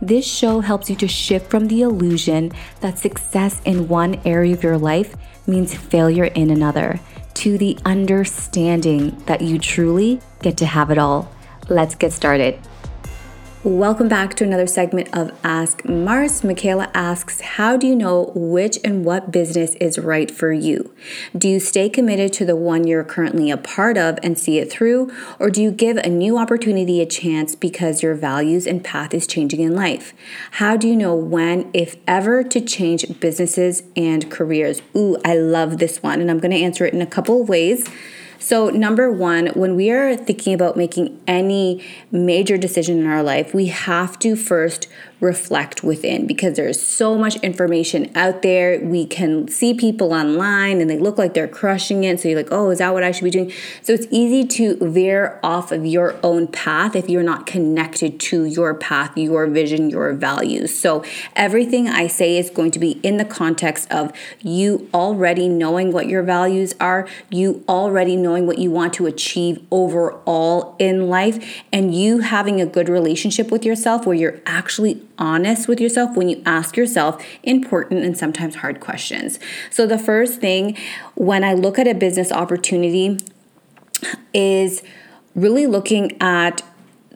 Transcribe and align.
this 0.00 0.26
show 0.26 0.60
helps 0.60 0.88
you 0.88 0.96
to 0.96 1.08
shift 1.08 1.50
from 1.50 1.68
the 1.68 1.82
illusion 1.82 2.52
that 2.80 2.98
success 2.98 3.60
in 3.64 3.88
one 3.88 4.20
area 4.24 4.54
of 4.54 4.62
your 4.62 4.78
life 4.78 5.14
means 5.46 5.74
failure 5.74 6.24
in 6.24 6.50
another 6.50 6.98
to 7.34 7.58
the 7.58 7.78
understanding 7.84 9.16
that 9.26 9.40
you 9.40 9.58
truly 9.58 10.20
get 10.42 10.56
to 10.58 10.66
have 10.66 10.90
it 10.90 10.98
all. 10.98 11.30
Let's 11.68 11.94
get 11.94 12.12
started. 12.12 12.58
Welcome 13.62 14.08
back 14.08 14.36
to 14.36 14.44
another 14.44 14.66
segment 14.66 15.10
of 15.12 15.38
Ask 15.44 15.82
Marce. 15.82 16.42
Micaela 16.42 16.90
asks, 16.94 17.42
How 17.42 17.76
do 17.76 17.86
you 17.86 17.94
know 17.94 18.32
which 18.34 18.78
and 18.82 19.04
what 19.04 19.30
business 19.30 19.74
is 19.74 19.98
right 19.98 20.30
for 20.30 20.50
you? 20.50 20.94
Do 21.36 21.46
you 21.46 21.60
stay 21.60 21.90
committed 21.90 22.32
to 22.32 22.46
the 22.46 22.56
one 22.56 22.86
you're 22.86 23.04
currently 23.04 23.50
a 23.50 23.58
part 23.58 23.98
of 23.98 24.18
and 24.22 24.38
see 24.38 24.56
it 24.56 24.72
through, 24.72 25.12
or 25.38 25.50
do 25.50 25.60
you 25.60 25.70
give 25.70 25.98
a 25.98 26.08
new 26.08 26.38
opportunity 26.38 27.02
a 27.02 27.06
chance 27.06 27.54
because 27.54 28.02
your 28.02 28.14
values 28.14 28.66
and 28.66 28.82
path 28.82 29.12
is 29.12 29.26
changing 29.26 29.60
in 29.60 29.76
life? 29.76 30.14
How 30.52 30.78
do 30.78 30.88
you 30.88 30.96
know 30.96 31.14
when, 31.14 31.70
if 31.74 31.96
ever, 32.06 32.42
to 32.42 32.62
change 32.62 33.20
businesses 33.20 33.82
and 33.94 34.30
careers? 34.30 34.80
Ooh, 34.96 35.18
I 35.22 35.36
love 35.36 35.76
this 35.76 36.02
one, 36.02 36.22
and 36.22 36.30
I'm 36.30 36.38
going 36.38 36.52
to 36.52 36.62
answer 36.62 36.86
it 36.86 36.94
in 36.94 37.02
a 37.02 37.06
couple 37.06 37.42
of 37.42 37.50
ways. 37.50 37.86
So, 38.42 38.70
number 38.70 39.12
one, 39.12 39.48
when 39.48 39.76
we 39.76 39.90
are 39.90 40.16
thinking 40.16 40.54
about 40.54 40.74
making 40.74 41.20
any 41.26 41.84
major 42.10 42.56
decision 42.56 42.98
in 42.98 43.06
our 43.06 43.22
life, 43.22 43.52
we 43.52 43.66
have 43.66 44.18
to 44.20 44.34
first 44.34 44.88
reflect 45.20 45.84
within 45.84 46.26
because 46.26 46.56
there's 46.56 46.80
so 46.80 47.16
much 47.16 47.36
information 47.36 48.10
out 48.14 48.42
there. 48.42 48.80
We 48.80 49.06
can 49.06 49.48
see 49.48 49.74
people 49.74 50.12
online 50.12 50.80
and 50.80 50.88
they 50.88 50.98
look 50.98 51.18
like 51.18 51.34
they're 51.34 51.48
crushing 51.48 52.04
it. 52.04 52.20
So 52.20 52.28
you're 52.28 52.38
like, 52.38 52.50
oh, 52.50 52.70
is 52.70 52.78
that 52.78 52.92
what 52.92 53.02
I 53.02 53.12
should 53.12 53.24
be 53.24 53.30
doing? 53.30 53.52
So 53.82 53.92
it's 53.92 54.06
easy 54.10 54.46
to 54.48 54.76
veer 54.80 55.38
off 55.42 55.72
of 55.72 55.84
your 55.84 56.18
own 56.22 56.46
path 56.46 56.96
if 56.96 57.08
you're 57.08 57.22
not 57.22 57.46
connected 57.46 58.18
to 58.20 58.44
your 58.44 58.74
path, 58.74 59.16
your 59.16 59.46
vision, 59.46 59.90
your 59.90 60.12
values. 60.14 60.76
So 60.78 61.04
everything 61.36 61.88
I 61.88 62.06
say 62.06 62.38
is 62.38 62.50
going 62.50 62.70
to 62.72 62.78
be 62.78 62.92
in 63.02 63.18
the 63.18 63.24
context 63.24 63.90
of 63.90 64.12
you 64.40 64.88
already 64.94 65.48
knowing 65.48 65.92
what 65.92 66.06
your 66.06 66.22
values 66.22 66.74
are, 66.80 67.06
you 67.28 67.64
already 67.68 68.16
knowing 68.16 68.46
what 68.46 68.58
you 68.58 68.70
want 68.70 68.94
to 68.94 69.06
achieve 69.06 69.62
overall 69.70 70.76
in 70.78 71.08
life, 71.08 71.62
and 71.72 71.94
you 71.94 72.20
having 72.20 72.60
a 72.60 72.66
good 72.66 72.88
relationship 72.88 73.50
with 73.50 73.64
yourself 73.64 74.06
where 74.06 74.16
you're 74.16 74.40
actually 74.46 75.06
honest 75.20 75.68
with 75.68 75.80
yourself 75.80 76.16
when 76.16 76.28
you 76.28 76.42
ask 76.44 76.76
yourself 76.76 77.24
important 77.42 78.02
and 78.04 78.16
sometimes 78.16 78.56
hard 78.56 78.80
questions. 78.80 79.38
So, 79.70 79.86
the 79.86 79.98
first 79.98 80.40
thing 80.40 80.76
when 81.14 81.44
I 81.44 81.52
look 81.52 81.78
at 81.78 81.86
a 81.86 81.94
business 81.94 82.32
opportunity 82.32 83.18
is 84.34 84.82
really 85.34 85.66
looking 85.66 86.20
at 86.20 86.62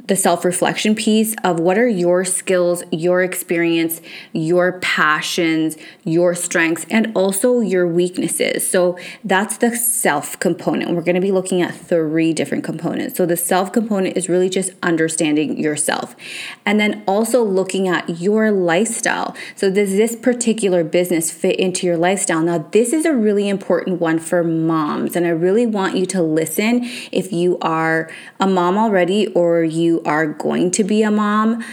the 0.07 0.17
self 0.17 0.45
reflection 0.45 0.95
piece 0.95 1.35
of 1.45 1.59
what 1.59 1.79
are 1.79 1.89
your 1.89 2.25
skills, 2.25 2.83
your 2.93 3.23
experience, 3.23 4.01
your 4.33 4.79
passions, 4.81 5.77
your 6.05 6.35
strengths, 6.35 6.85
and 6.91 7.11
also 7.15 7.61
your 7.61 7.89
weaknesses. 7.89 8.69
So 8.71 8.99
that's 9.25 9.57
the 9.57 9.75
self 9.75 10.39
component. 10.41 10.91
We're 10.91 11.03
going 11.03 11.15
to 11.15 11.21
be 11.21 11.33
looking 11.33 11.63
at 11.63 11.75
three 11.75 12.35
different 12.35 12.65
components. 12.65 13.17
So 13.17 13.25
the 13.25 13.37
self 13.37 13.73
component 13.73 14.17
is 14.17 14.29
really 14.29 14.51
just 14.51 14.73
understanding 14.83 15.59
yourself, 15.59 16.15
and 16.67 16.79
then 16.79 17.03
also 17.07 17.43
looking 17.43 17.89
at 17.89 18.21
your 18.21 18.51
lifestyle. 18.51 19.35
So 19.57 19.71
does 19.71 19.93
this 19.93 20.17
particular 20.17 20.85
business 20.85 21.31
fit 21.31 21.59
into 21.59 21.87
your 21.87 21.97
lifestyle? 21.97 22.43
Now, 22.43 22.59
this 22.59 22.93
is 22.93 23.07
a 23.07 23.15
really 23.15 23.49
important 23.49 24.01
one 24.01 24.19
for 24.19 24.45
moms, 24.45 25.17
and 25.17 25.27
I 25.27 25.31
really 25.31 25.67
want 25.67 25.97
you 25.97 26.05
to 26.07 26.23
listen 26.23 26.81
if 27.11 27.33
you 27.33 27.59
are 27.63 28.11
a 28.39 28.47
mom 28.47 28.77
already 28.77 29.29
or 29.29 29.65
you 29.65 29.94
are 30.03 30.27
going 30.27 30.71
to 30.73 30.85
be 30.85 31.03
a 31.03 31.11
mom, 31.11 31.65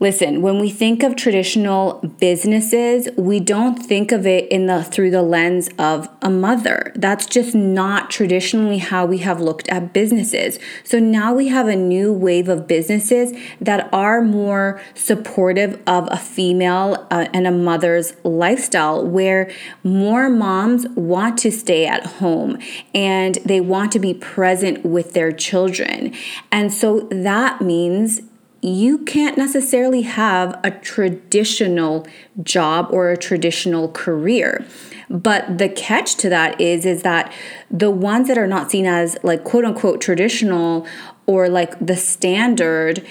Listen, 0.00 0.42
when 0.42 0.58
we 0.58 0.70
think 0.70 1.04
of 1.04 1.14
traditional 1.14 2.00
businesses, 2.18 3.08
we 3.16 3.38
don't 3.38 3.76
think 3.76 4.10
of 4.10 4.26
it 4.26 4.50
in 4.50 4.66
the 4.66 4.82
through 4.82 5.10
the 5.10 5.22
lens 5.22 5.70
of 5.78 6.08
a 6.20 6.28
mother. 6.28 6.92
That's 6.96 7.26
just 7.26 7.54
not 7.54 8.10
traditionally 8.10 8.78
how 8.78 9.06
we 9.06 9.18
have 9.18 9.40
looked 9.40 9.68
at 9.68 9.92
businesses. 9.92 10.58
So 10.82 10.98
now 10.98 11.32
we 11.32 11.46
have 11.48 11.68
a 11.68 11.76
new 11.76 12.12
wave 12.12 12.48
of 12.48 12.66
businesses 12.66 13.32
that 13.60 13.88
are 13.94 14.20
more 14.20 14.82
supportive 14.94 15.80
of 15.86 16.08
a 16.10 16.16
female 16.16 17.06
uh, 17.12 17.28
and 17.32 17.46
a 17.46 17.52
mother's 17.52 18.14
lifestyle 18.24 19.06
where 19.06 19.50
more 19.84 20.28
moms 20.28 20.88
want 20.88 21.38
to 21.38 21.52
stay 21.52 21.86
at 21.86 22.04
home 22.04 22.58
and 22.94 23.36
they 23.44 23.60
want 23.60 23.92
to 23.92 24.00
be 24.00 24.12
present 24.12 24.84
with 24.84 25.12
their 25.12 25.30
children. 25.30 26.12
And 26.50 26.72
so 26.72 27.08
that 27.12 27.60
means 27.60 28.22
you 28.64 28.98
can't 28.98 29.36
necessarily 29.36 30.02
have 30.02 30.58
a 30.64 30.70
traditional 30.70 32.06
job 32.42 32.88
or 32.90 33.10
a 33.10 33.16
traditional 33.16 33.88
career. 33.88 34.64
But 35.10 35.58
the 35.58 35.68
catch 35.68 36.14
to 36.16 36.30
that 36.30 36.58
is 36.60 36.86
is 36.86 37.02
that 37.02 37.32
the 37.70 37.90
ones 37.90 38.26
that 38.28 38.38
are 38.38 38.46
not 38.46 38.70
seen 38.70 38.86
as 38.86 39.18
like 39.22 39.44
quote 39.44 39.66
unquote 39.66 40.00
traditional 40.00 40.86
or 41.26 41.48
like 41.48 41.78
the 41.78 41.96
standard 41.96 43.04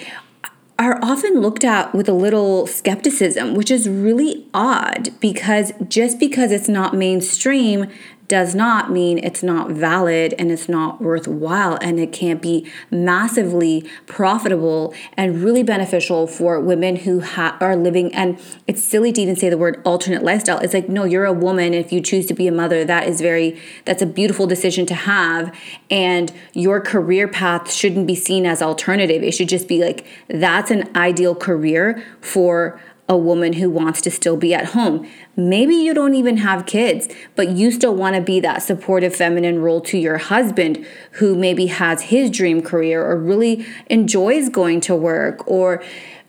are 0.80 1.00
often 1.04 1.40
looked 1.40 1.64
at 1.64 1.94
with 1.94 2.10
a 2.10 2.14
little 2.14 2.66
skepticism, 2.66 3.54
which 3.54 3.70
is 3.70 3.88
really 3.88 4.48
odd 4.56 5.10
because 5.20 5.72
just 5.88 6.20
because 6.20 6.52
it's 6.52 6.68
not 6.68 6.96
mainstream 6.96 7.88
does 8.34 8.56
not 8.56 8.90
mean 8.90 9.20
it's 9.20 9.44
not 9.44 9.70
valid 9.70 10.34
and 10.40 10.52
it's 10.52 10.68
not 10.68 11.00
worthwhile 11.00 11.78
and 11.84 12.00
it 12.00 12.12
can't 12.12 12.42
be 12.42 12.68
massively 12.90 13.88
profitable 14.08 14.92
and 15.16 15.44
really 15.44 15.62
beneficial 15.62 16.26
for 16.26 16.60
women 16.60 16.96
who 16.96 17.22
ha- 17.22 17.56
are 17.62 17.76
living 17.76 18.12
and 18.16 18.40
it's 18.66 18.82
silly 18.82 19.12
to 19.12 19.22
even 19.22 19.36
say 19.36 19.52
the 19.52 19.58
word 19.58 19.80
alternate 19.86 20.24
lifestyle. 20.24 20.58
It's 20.58 20.74
like 20.74 20.90
no 20.90 21.04
you're 21.04 21.26
a 21.26 21.32
woman. 21.32 21.76
If 21.76 21.94
you 21.94 22.02
choose 22.02 22.26
to 22.26 22.34
be 22.34 22.48
a 22.48 22.52
mother 22.52 22.84
that 22.84 23.08
is 23.08 23.22
very 23.22 23.62
that's 23.86 24.02
a 24.02 24.08
beautiful 24.08 24.48
decision 24.48 24.88
to 24.88 24.96
have 24.96 25.56
and 25.92 26.34
your 26.54 26.82
career 26.82 27.28
path 27.28 27.72
shouldn't 27.72 28.08
be 28.08 28.16
seen 28.16 28.48
as 28.48 28.64
alternative. 28.64 29.22
It 29.22 29.34
should 29.36 29.50
just 29.50 29.68
be 29.68 29.80
like 29.80 30.08
that's 30.28 30.72
an 30.72 30.90
ideal 30.98 31.36
career 31.36 32.04
for 32.20 32.82
a 33.10 33.18
woman 33.18 33.54
who 33.54 33.70
wants 33.70 34.02
to 34.02 34.10
still 34.10 34.38
be 34.38 34.54
at 34.54 34.68
home. 34.68 35.08
Maybe 35.36 35.76
you 35.76 35.94
don't 35.94 36.16
even 36.16 36.38
have 36.38 36.66
kids, 36.66 37.08
but 37.36 37.50
you 37.50 37.72
still 37.72 37.94
want 37.94 38.16
to 38.16 38.22
be 38.22 38.40
that 38.40 38.64
supportive 38.64 39.14
feminine 39.16 39.60
role 39.60 39.82
to 39.82 39.98
your 39.98 40.18
husband 40.18 40.86
who 41.14 41.36
maybe 41.36 41.66
has 41.66 42.04
his 42.04 42.32
dream 42.32 42.62
career 42.62 43.06
or 43.06 43.18
really 43.18 43.66
enjoys 43.88 44.48
going 44.48 44.80
to 44.82 44.96
work 44.96 45.46
or 45.48 45.84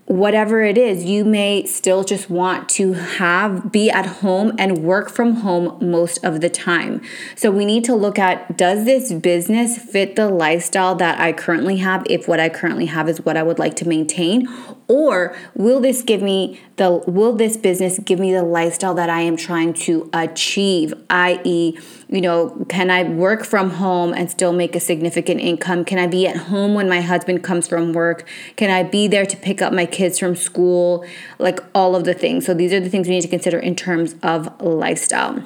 whatever 0.07 0.63
it 0.63 0.77
is 0.77 1.05
you 1.05 1.25
may 1.25 1.65
still 1.65 2.05
just 2.05 2.29
want 2.29 2.69
to 2.69 2.93
have 2.93 3.73
be 3.73 3.91
at 3.91 4.05
home 4.05 4.53
and 4.59 4.79
work 4.79 5.09
from 5.09 5.37
home 5.37 5.79
most 5.81 6.23
of 6.23 6.43
the 6.43 6.51
time 6.51 7.01
so 7.35 7.51
we 7.51 7.65
need 7.65 7.83
to 7.83 7.95
look 7.95 8.19
at 8.19 8.57
does 8.59 8.85
this 8.85 9.13
business 9.13 9.79
fit 9.79 10.15
the 10.15 10.29
lifestyle 10.29 10.95
that 10.95 11.19
i 11.19 11.33
currently 11.33 11.79
have 11.79 12.07
if 12.11 12.29
what 12.29 12.39
i 12.39 12.51
currently 12.51 12.85
have 12.85 13.09
is 13.09 13.19
what 13.23 13.35
i 13.35 13.43
would 13.43 13.59
like 13.59 13.75
to 13.75 13.89
maintain 13.89 14.47
or 14.89 15.35
will 15.55 15.81
this 15.81 16.03
give 16.03 16.21
me 16.21 16.61
the 16.77 16.91
will 17.07 17.35
this 17.35 17.57
business 17.57 17.99
give 18.01 18.19
me 18.19 18.33
the 18.33 18.43
lifestyle 18.43 18.95
that 18.95 19.09
I 19.09 19.21
am 19.21 19.37
trying 19.37 19.73
to 19.75 20.11
achieve 20.13 20.93
i.e. 21.09 21.79
you 22.15 22.21
know 22.21 22.65
can 22.69 22.91
I 22.91 23.03
work 23.03 23.45
from 23.45 23.71
home 23.71 24.13
and 24.13 24.31
still 24.31 24.53
make 24.53 24.77
a 24.77 24.81
significant 24.81 25.41
income? 25.41 25.85
Can 25.85 25.99
I 25.99 26.07
be 26.07 26.27
at 26.27 26.37
home 26.37 26.75
when 26.75 26.89
my 26.89 27.01
husband 27.01 27.43
comes 27.43 27.67
from 27.67 27.93
work? 27.93 28.27
Can 28.57 28.71
I 28.71 28.85
be 28.85 29.09
there 29.09 29.27
to 29.27 29.37
pick 29.37 29.61
up 29.61 29.73
my 29.73 29.85
kids 29.85 30.19
from 30.19 30.37
school? 30.37 31.05
Like 31.39 31.61
all 31.75 31.97
of 31.97 32.05
the 32.05 32.15
things. 32.15 32.47
So 32.47 32.55
these 32.55 32.73
are 32.73 32.81
the 32.81 32.89
things 32.89 33.09
we 33.09 33.15
need 33.15 33.23
to 33.23 33.29
consider 33.29 33.59
in 33.59 33.75
terms 33.75 34.15
of 34.23 34.61
lifestyle. 34.63 35.43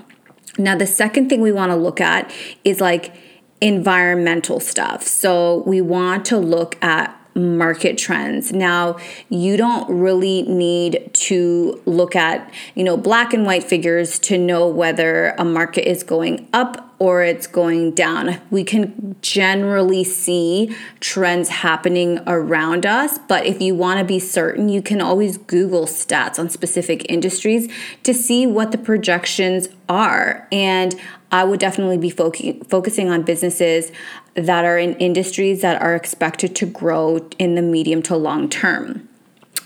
Now 0.59 0.77
the 0.77 0.87
second 0.87 1.29
thing 1.29 1.41
we 1.41 1.53
want 1.53 1.71
to 1.71 1.77
look 1.77 2.01
at 2.01 2.31
is 2.65 2.81
like 2.81 3.15
environmental 3.61 4.61
stuff. 4.61 5.03
So 5.05 5.63
we 5.67 5.81
want 5.81 6.25
to 6.27 6.39
look 6.39 6.83
at 6.83 7.18
market 7.39 7.99
trends. 7.99 8.53
Now, 8.53 8.99
you 9.29 9.57
don't 9.57 9.89
really 9.89 10.43
need 10.43 11.11
to 11.15 11.81
look 11.87 12.17
at, 12.17 12.53
you 12.75 12.85
know, 12.85 12.97
black 12.97 13.33
and 13.33 13.47
white 13.47 13.65
figures 13.65 14.19
to 14.21 14.39
know 14.39 14.69
whether 14.69 15.35
a 15.39 15.45
market 15.45 15.89
is 15.89 16.03
going 16.03 16.49
up 16.53 16.89
or 16.99 17.23
it's 17.23 17.47
going 17.47 17.93
down. 17.93 18.41
We 18.51 18.65
can 18.65 19.17
generally 19.23 20.03
see 20.03 20.75
trends 21.01 21.49
happening 21.49 22.19
around 22.27 22.87
us, 22.87 23.19
but 23.29 23.47
if 23.47 23.61
you 23.63 23.75
want 23.75 24.01
to 24.01 24.05
be 24.05 24.19
certain, 24.19 24.69
you 24.69 24.83
can 24.83 25.01
always 25.01 25.39
Google 25.39 25.87
stats 25.87 26.39
on 26.39 26.51
specific 26.51 27.09
industries 27.09 27.73
to 28.03 28.13
see 28.13 28.47
what 28.47 28.73
the 28.73 28.79
projections 28.79 29.69
are. 29.89 30.49
And 30.51 30.95
I 31.31 31.45
would 31.45 31.61
definitely 31.61 31.99
be 31.99 32.11
fo- 32.11 32.33
focusing 32.69 33.11
on 33.11 33.23
businesses 33.23 33.93
that 34.47 34.65
are 34.65 34.79
in 34.79 34.95
industries 34.95 35.63
that 35.63 35.81
are 35.81 35.95
expected 35.95 36.55
to 36.57 36.67
grow 36.67 37.29
in 37.39 37.55
the 37.55 37.63
medium 37.63 38.03
to 38.03 38.17
long 38.17 38.49
term. 38.49 39.09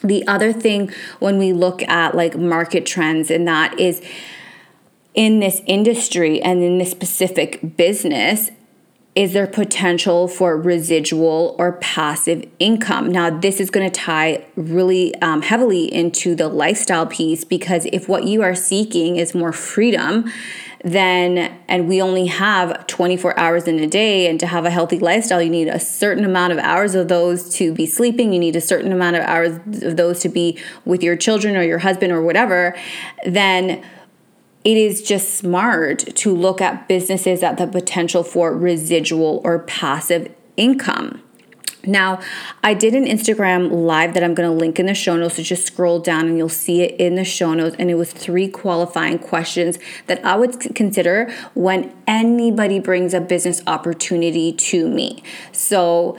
The 0.03 0.27
other 0.27 0.53
thing 0.53 0.91
when 1.21 1.39
we 1.39 1.53
look 1.53 1.83
at 1.85 2.15
like 2.15 2.37
market 2.37 2.87
trends 2.87 3.31
and 3.31 3.47
that 3.47 3.79
is 3.79 4.03
in 5.15 5.41
this 5.41 5.61
industry 5.67 6.41
and 6.43 6.63
in 6.63 6.79
this 6.79 6.91
specific 6.91 7.77
business 7.77 8.51
is 9.15 9.35
there 9.35 9.47
potential 9.47 10.27
for 10.27 10.57
residual 10.57 11.55
or 11.59 11.73
passive 11.73 12.49
income? 12.59 13.13
Now, 13.13 13.29
this 13.29 13.61
is 13.61 13.69
going 13.69 13.91
to 13.91 14.01
tie 14.01 14.47
really 14.57 15.15
um, 15.17 15.43
heavily 15.43 15.93
into 15.93 16.35
the 16.35 16.49
lifestyle 16.49 17.07
piece 17.07 17.45
because 17.45 17.87
if 17.93 18.09
what 18.09 18.25
you 18.25 18.43
are 18.43 18.55
seeking 18.55 19.17
is 19.17 19.35
more 19.35 19.53
freedom, 19.53 20.33
then 20.85 21.61
and 21.69 21.89
we 21.89 22.03
only 22.03 22.27
have 22.27 22.87
24 22.87 23.39
hours 23.39 23.69
in 23.69 23.79
a 23.79 23.87
day 23.87 24.29
and 24.29 24.41
to 24.41 24.47
have 24.47 24.65
a 24.65 24.71
healthy 24.71 24.99
lifestyle 24.99 25.41
you 25.41 25.51
need 25.51 25.69
a 25.69 25.79
certain 25.79 26.25
amount 26.25 26.53
of 26.53 26.59
hours 26.59 26.95
of 26.95 27.09
those 27.09 27.55
to 27.55 27.73
be 27.73 27.87
sleeping 27.87 28.33
you 28.33 28.39
need 28.39 28.57
a 28.57 28.61
certain 28.61 28.91
amount 28.91 29.15
of 29.15 29.23
hours 29.23 29.53
of 29.83 29.97
those 29.97 30.21
to 30.21 30.29
be 30.29 30.59
with 30.85 31.03
your 31.03 31.17
children 31.17 31.57
or 31.57 31.63
your 31.63 31.79
husband 31.79 32.13
or 32.13 32.21
whatever 32.21 32.77
then 33.25 33.85
it 34.65 34.77
is 34.77 35.03
just 35.03 35.35
smart 35.35 36.01
to 36.17 36.35
look 36.35 36.61
at 36.61 36.87
businesses 36.87 37.43
at 37.43 37.59
the 37.59 37.67
potential 37.67 38.23
for 38.23 38.57
residual 38.57 39.41
or 39.45 39.61
passive 39.61 40.33
income. 40.57 41.23
Now, 41.85 42.21
I 42.63 42.75
did 42.75 42.95
an 42.95 43.05
Instagram 43.05 43.71
live 43.71 44.15
that 44.15 44.23
I'm 44.23 44.35
going 44.35 44.49
to 44.49 44.55
link 44.55 44.79
in 44.79 44.87
the 44.87 44.95
show 44.95 45.17
notes. 45.17 45.37
So 45.37 45.43
just 45.43 45.67
scroll 45.67 45.99
down 45.99 46.27
and 46.27 46.39
you'll 46.39 46.49
see 46.49 46.83
it 46.83 46.99
in 47.01 47.17
the 47.17 47.25
show 47.25 47.55
notes. 47.55 47.77
And 47.79 47.91
it 47.91 47.95
was 47.95 48.13
three 48.13 48.49
qualifying 48.49 49.19
questions 49.19 49.79
that 50.07 50.25
I 50.25 50.37
would 50.37 50.75
consider 50.75 51.33
when 51.55 51.95
anybody 52.07 52.79
brings 52.79 53.15
a 53.15 53.21
business 53.21 53.63
opportunity 53.67 54.53
to 54.53 54.89
me. 54.89 55.23
So 55.51 56.17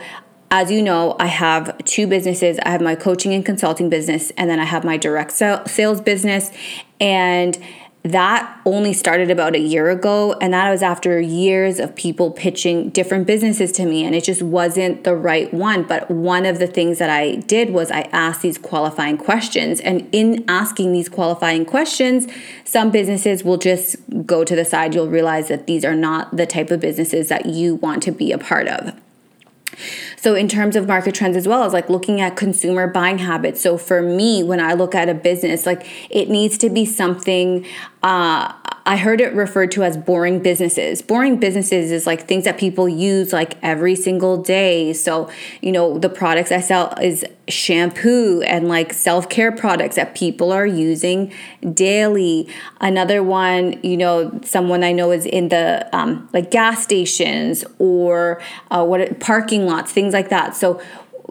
as 0.50 0.70
you 0.70 0.82
know, 0.82 1.16
I 1.18 1.26
have 1.26 1.76
two 1.78 2.06
businesses. 2.06 2.58
I 2.60 2.70
have 2.70 2.80
my 2.80 2.94
coaching 2.94 3.34
and 3.34 3.44
consulting 3.44 3.88
business, 3.88 4.30
and 4.36 4.48
then 4.48 4.60
I 4.60 4.64
have 4.64 4.84
my 4.84 4.96
direct 4.96 5.32
sales 5.32 6.00
business. 6.00 6.52
And 7.00 7.58
that 8.04 8.60
only 8.66 8.92
started 8.92 9.30
about 9.30 9.54
a 9.54 9.58
year 9.58 9.88
ago 9.88 10.34
and 10.34 10.52
that 10.52 10.70
was 10.70 10.82
after 10.82 11.18
years 11.18 11.80
of 11.80 11.96
people 11.96 12.30
pitching 12.30 12.90
different 12.90 13.26
businesses 13.26 13.72
to 13.72 13.86
me 13.86 14.04
and 14.04 14.14
it 14.14 14.22
just 14.22 14.42
wasn't 14.42 15.04
the 15.04 15.16
right 15.16 15.52
one. 15.54 15.84
But 15.84 16.10
one 16.10 16.44
of 16.44 16.58
the 16.58 16.66
things 16.66 16.98
that 16.98 17.08
I 17.08 17.36
did 17.36 17.70
was 17.70 17.90
I 17.90 18.02
asked 18.12 18.42
these 18.42 18.58
qualifying 18.58 19.16
questions 19.16 19.80
and 19.80 20.06
in 20.12 20.44
asking 20.48 20.92
these 20.92 21.08
qualifying 21.08 21.64
questions 21.64 22.26
some 22.64 22.90
businesses 22.90 23.42
will 23.42 23.56
just 23.56 23.96
go 24.26 24.44
to 24.44 24.54
the 24.54 24.64
side. 24.64 24.94
You'll 24.94 25.08
realize 25.08 25.48
that 25.48 25.66
these 25.66 25.84
are 25.84 25.94
not 25.94 26.36
the 26.36 26.44
type 26.44 26.70
of 26.70 26.80
businesses 26.80 27.28
that 27.28 27.46
you 27.46 27.76
want 27.76 28.02
to 28.02 28.12
be 28.12 28.32
a 28.32 28.38
part 28.38 28.68
of. 28.68 28.94
So, 30.16 30.34
in 30.34 30.48
terms 30.48 30.76
of 30.76 30.86
market 30.86 31.14
trends 31.14 31.36
as 31.36 31.46
well 31.46 31.64
as 31.64 31.72
like 31.72 31.88
looking 31.88 32.20
at 32.20 32.36
consumer 32.36 32.86
buying 32.86 33.18
habits. 33.18 33.60
So, 33.60 33.76
for 33.76 34.00
me, 34.00 34.42
when 34.42 34.60
I 34.60 34.72
look 34.72 34.94
at 34.94 35.08
a 35.08 35.14
business, 35.14 35.66
like 35.66 35.86
it 36.10 36.28
needs 36.30 36.56
to 36.58 36.70
be 36.70 36.86
something 36.86 37.66
uh, 38.04 38.52
I 38.86 38.98
heard 38.98 39.22
it 39.22 39.32
referred 39.32 39.70
to 39.72 39.82
as 39.82 39.96
boring 39.96 40.40
businesses. 40.40 41.00
Boring 41.00 41.40
businesses 41.40 41.90
is 41.90 42.06
like 42.06 42.28
things 42.28 42.44
that 42.44 42.58
people 42.58 42.86
use 42.86 43.32
like 43.32 43.56
every 43.62 43.96
single 43.96 44.36
day. 44.42 44.92
So, 44.92 45.30
you 45.62 45.72
know, 45.72 45.98
the 45.98 46.10
products 46.10 46.52
I 46.52 46.60
sell 46.60 46.92
is 47.00 47.24
shampoo 47.48 48.42
and 48.42 48.68
like 48.68 48.92
self-care 48.92 49.52
products 49.52 49.96
that 49.96 50.14
people 50.14 50.52
are 50.52 50.66
using 50.66 51.32
daily. 51.72 52.46
Another 52.78 53.22
one, 53.22 53.80
you 53.82 53.96
know, 53.96 54.38
someone 54.44 54.84
I 54.84 54.92
know 54.92 55.10
is 55.10 55.24
in 55.24 55.48
the 55.48 55.88
um, 55.96 56.28
like 56.34 56.50
gas 56.50 56.82
stations 56.82 57.64
or 57.78 58.42
uh, 58.70 58.84
what 58.84 59.18
parking 59.18 59.64
lots, 59.64 59.92
things 59.92 60.12
like 60.12 60.28
that. 60.28 60.54
So 60.54 60.82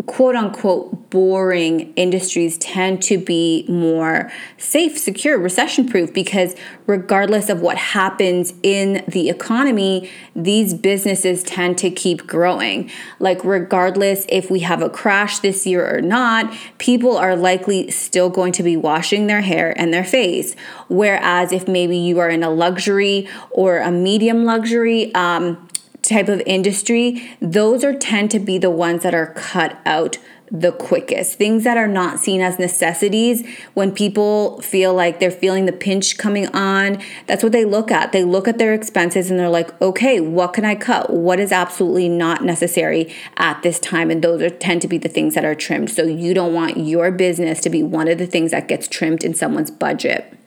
quote 0.06 0.36
unquote 0.36 1.10
boring 1.12 1.94
industries 1.94 2.58
tend 2.58 3.02
to 3.04 3.18
be 3.20 3.64
more 3.70 4.32
safe, 4.58 4.98
secure, 4.98 5.38
recession 5.38 5.88
proof 5.88 6.12
because 6.12 6.56
regardless 6.88 7.50
of 7.50 7.62
what 7.62 7.78
happens 7.78 8.54
in 8.64 9.04
the 9.08 9.30
economy, 9.30 10.10
these 10.36 10.74
businesses 10.74 11.44
tend 11.44 11.78
to 11.78 11.92
keep 11.92 12.26
growing. 12.26 12.90
Like, 13.20 13.46
regardless 13.46 14.26
if 14.28 14.50
we 14.50 14.62
have 14.62 14.82
a 14.82 14.90
crash 14.90 15.40
this 15.40 15.68
year 15.68 15.96
or 15.96 16.02
not, 16.02 16.52
people 16.80 17.16
are 17.16 17.36
likely 17.36 17.92
still 17.92 18.32
going 18.32 18.54
to 18.54 18.64
be 18.64 18.76
washing 18.76 19.28
their 19.28 19.42
hair 19.42 19.80
and 19.80 19.94
their 19.94 20.04
face. 20.04 20.56
Whereas 20.90 21.52
if 21.52 21.68
maybe 21.68 21.98
you 21.98 22.18
are 22.20 22.30
in 22.30 22.44
a 22.44 22.50
luxury 22.50 23.30
or 23.52 23.78
a 23.78 23.92
medium 23.92 24.44
luxury, 24.44 25.14
um, 25.14 25.68
type 26.04 26.30
of 26.30 26.42
industry, 26.46 27.32
those 27.42 27.84
are 27.84 27.94
tend 27.94 28.30
to 28.32 28.40
be 28.40 28.58
the 28.58 28.70
ones 28.70 29.04
that 29.04 29.16
are 29.16 29.34
cut 29.34 29.80
out 29.86 30.18
the 30.52 30.72
quickest. 30.72 31.36
Things 31.40 31.64
that 31.64 31.78
are 31.78 31.88
not 31.88 32.20
seen 32.20 32.40
as 32.40 32.60
necessities, 32.60 33.44
when 33.74 33.92
people 33.92 34.62
feel 34.62 34.94
like 34.94 35.20
they're 35.20 35.32
feeling 35.32 35.66
the 35.66 35.74
pinch 35.74 36.20
coming 36.20 36.48
on, 36.50 37.02
that's 37.26 37.42
what 37.42 37.52
they 37.52 37.66
look 37.66 37.90
at. 37.90 38.12
They 38.12 38.24
look 38.24 38.48
at 38.48 38.60
their 38.60 38.74
expenses 38.74 39.32
and 39.32 39.40
they're 39.40 39.50
like, 39.50 39.82
okay, 39.82 40.20
what 40.20 40.54
can 40.54 40.64
I 40.64 40.76
cut? 40.76 41.10
What 41.10 41.40
is 41.40 41.52
absolutely 41.52 42.08
not 42.08 42.44
necessary 42.44 43.12
at 43.38 43.64
this 43.64 43.80
time? 43.80 44.12
And 44.12 44.24
those 44.24 44.44
are 44.44 44.50
tend 44.52 44.84
to 44.84 44.88
be 44.88 45.00
the 45.00 45.10
things 45.10 45.34
that 45.34 45.44
are 45.44 45.56
trimmed. 45.56 45.90
So 45.90 46.04
you 46.04 46.36
don't 46.36 46.54
want 46.54 46.78
your 46.78 47.10
business 47.10 47.60
to 47.62 47.72
be 47.72 47.82
one 47.82 48.08
of 48.08 48.20
the 48.20 48.28
things 48.28 48.52
that 48.52 48.68
gets 48.68 48.88
trimmed 48.88 49.24
in 49.24 49.34
someone's 49.34 49.72
budget. 49.72 50.38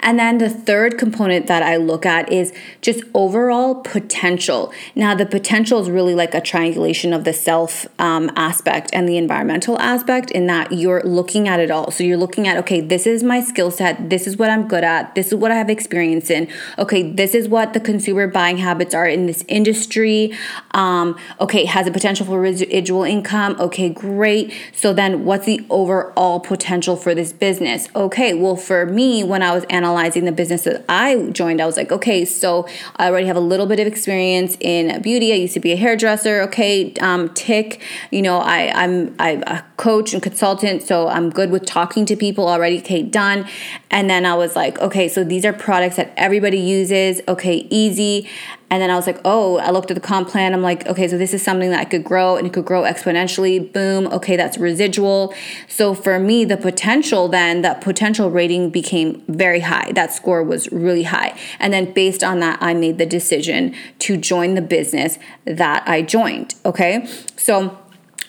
And 0.00 0.18
then 0.18 0.38
the 0.38 0.50
third 0.50 0.98
component 0.98 1.46
that 1.46 1.62
I 1.62 1.76
look 1.76 2.04
at 2.06 2.32
is 2.32 2.52
just 2.80 3.02
overall 3.14 3.76
potential. 3.76 4.72
Now, 4.94 5.14
the 5.14 5.26
potential 5.26 5.80
is 5.80 5.90
really 5.90 6.14
like 6.14 6.34
a 6.34 6.40
triangulation 6.40 7.12
of 7.12 7.24
the 7.24 7.32
self 7.32 7.86
um, 7.98 8.30
aspect 8.36 8.90
and 8.92 9.08
the 9.08 9.16
environmental 9.16 9.78
aspect, 9.78 10.30
in 10.30 10.46
that 10.46 10.72
you're 10.72 11.02
looking 11.02 11.48
at 11.48 11.60
it 11.60 11.70
all. 11.70 11.90
So 11.90 12.04
you're 12.04 12.16
looking 12.16 12.46
at, 12.48 12.56
okay, 12.58 12.80
this 12.80 13.06
is 13.06 13.22
my 13.22 13.40
skill 13.40 13.70
set, 13.70 14.10
this 14.10 14.26
is 14.26 14.36
what 14.36 14.50
I'm 14.50 14.68
good 14.68 14.84
at, 14.84 15.14
this 15.14 15.28
is 15.28 15.34
what 15.34 15.50
I 15.50 15.56
have 15.56 15.70
experience 15.70 16.30
in. 16.30 16.48
Okay, 16.78 17.12
this 17.12 17.34
is 17.34 17.48
what 17.48 17.72
the 17.72 17.80
consumer 17.80 18.26
buying 18.26 18.58
habits 18.58 18.94
are 18.94 19.06
in 19.06 19.26
this 19.26 19.44
industry. 19.48 20.36
Um, 20.72 21.18
okay, 21.40 21.64
has 21.64 21.86
a 21.86 21.90
potential 21.90 22.26
for 22.26 22.40
residual 22.40 23.04
income. 23.04 23.56
Okay, 23.58 23.88
great. 23.88 24.52
So 24.74 24.92
then 24.92 25.24
what's 25.24 25.46
the 25.46 25.64
overall 25.70 26.40
potential 26.40 26.96
for 26.96 27.14
this 27.14 27.32
business? 27.32 27.88
Okay, 27.94 28.34
well, 28.34 28.56
for 28.56 28.86
me, 28.86 29.22
when 29.24 29.42
I 29.42 29.51
was 29.54 29.64
analyzing 29.70 30.24
the 30.24 30.32
business 30.32 30.62
that 30.64 30.84
I 30.88 31.30
joined, 31.30 31.60
I 31.60 31.66
was 31.66 31.76
like, 31.76 31.92
okay, 31.92 32.24
so 32.24 32.66
I 32.96 33.08
already 33.08 33.26
have 33.26 33.36
a 33.36 33.40
little 33.40 33.66
bit 33.66 33.80
of 33.80 33.86
experience 33.86 34.56
in 34.60 35.00
beauty. 35.02 35.32
I 35.32 35.36
used 35.36 35.54
to 35.54 35.60
be 35.60 35.72
a 35.72 35.76
hairdresser. 35.76 36.42
Okay, 36.42 36.94
um, 37.00 37.28
tick. 37.34 37.80
You 38.10 38.22
know, 38.22 38.38
I 38.38 38.72
I'm 38.74 39.14
I'm 39.18 39.42
a 39.42 39.64
coach 39.76 40.12
and 40.12 40.22
consultant, 40.22 40.82
so 40.82 41.08
I'm 41.08 41.30
good 41.30 41.50
with 41.50 41.66
talking 41.66 42.06
to 42.06 42.16
people 42.16 42.48
already. 42.48 42.78
Okay, 42.78 43.02
done. 43.02 43.48
And 43.90 44.08
then 44.08 44.24
I 44.24 44.34
was 44.34 44.56
like, 44.56 44.78
okay, 44.80 45.08
so 45.08 45.24
these 45.24 45.44
are 45.44 45.52
products 45.52 45.96
that 45.96 46.12
everybody 46.16 46.58
uses. 46.58 47.20
Okay, 47.28 47.66
easy. 47.70 48.28
And 48.72 48.80
then 48.80 48.90
I 48.90 48.96
was 48.96 49.06
like, 49.06 49.20
oh, 49.26 49.58
I 49.58 49.70
looked 49.70 49.90
at 49.90 49.96
the 49.96 50.00
comp 50.00 50.30
plan. 50.30 50.54
I'm 50.54 50.62
like, 50.62 50.86
okay, 50.86 51.06
so 51.06 51.18
this 51.18 51.34
is 51.34 51.42
something 51.42 51.68
that 51.72 51.80
I 51.80 51.84
could 51.84 52.02
grow 52.02 52.36
and 52.38 52.46
it 52.46 52.54
could 52.54 52.64
grow 52.64 52.84
exponentially. 52.84 53.70
Boom. 53.70 54.06
Okay, 54.06 54.34
that's 54.34 54.56
residual. 54.56 55.34
So 55.68 55.92
for 55.92 56.18
me, 56.18 56.46
the 56.46 56.56
potential 56.56 57.28
then, 57.28 57.60
that 57.60 57.82
potential 57.82 58.30
rating 58.30 58.70
became 58.70 59.22
very 59.28 59.60
high. 59.60 59.92
That 59.92 60.14
score 60.14 60.42
was 60.42 60.72
really 60.72 61.02
high. 61.02 61.38
And 61.60 61.70
then 61.70 61.92
based 61.92 62.24
on 62.24 62.40
that, 62.40 62.62
I 62.62 62.72
made 62.72 62.96
the 62.96 63.04
decision 63.04 63.74
to 63.98 64.16
join 64.16 64.54
the 64.54 64.62
business 64.62 65.18
that 65.44 65.86
I 65.86 66.00
joined. 66.00 66.54
Okay. 66.64 67.06
So 67.36 67.78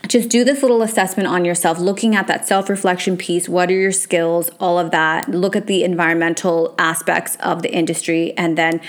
just 0.09 0.27
do 0.27 0.43
this 0.43 0.61
little 0.61 0.81
assessment 0.81 1.29
on 1.29 1.45
yourself, 1.45 1.79
looking 1.79 2.17
at 2.17 2.27
that 2.27 2.45
self 2.45 2.67
reflection 2.67 3.15
piece. 3.15 3.47
What 3.47 3.69
are 3.71 3.79
your 3.79 3.93
skills? 3.93 4.49
All 4.59 4.77
of 4.77 4.91
that. 4.91 5.29
Look 5.29 5.55
at 5.55 5.67
the 5.67 5.85
environmental 5.85 6.75
aspects 6.77 7.37
of 7.37 7.61
the 7.61 7.73
industry 7.73 8.33
and 8.37 8.57
then 8.57 8.81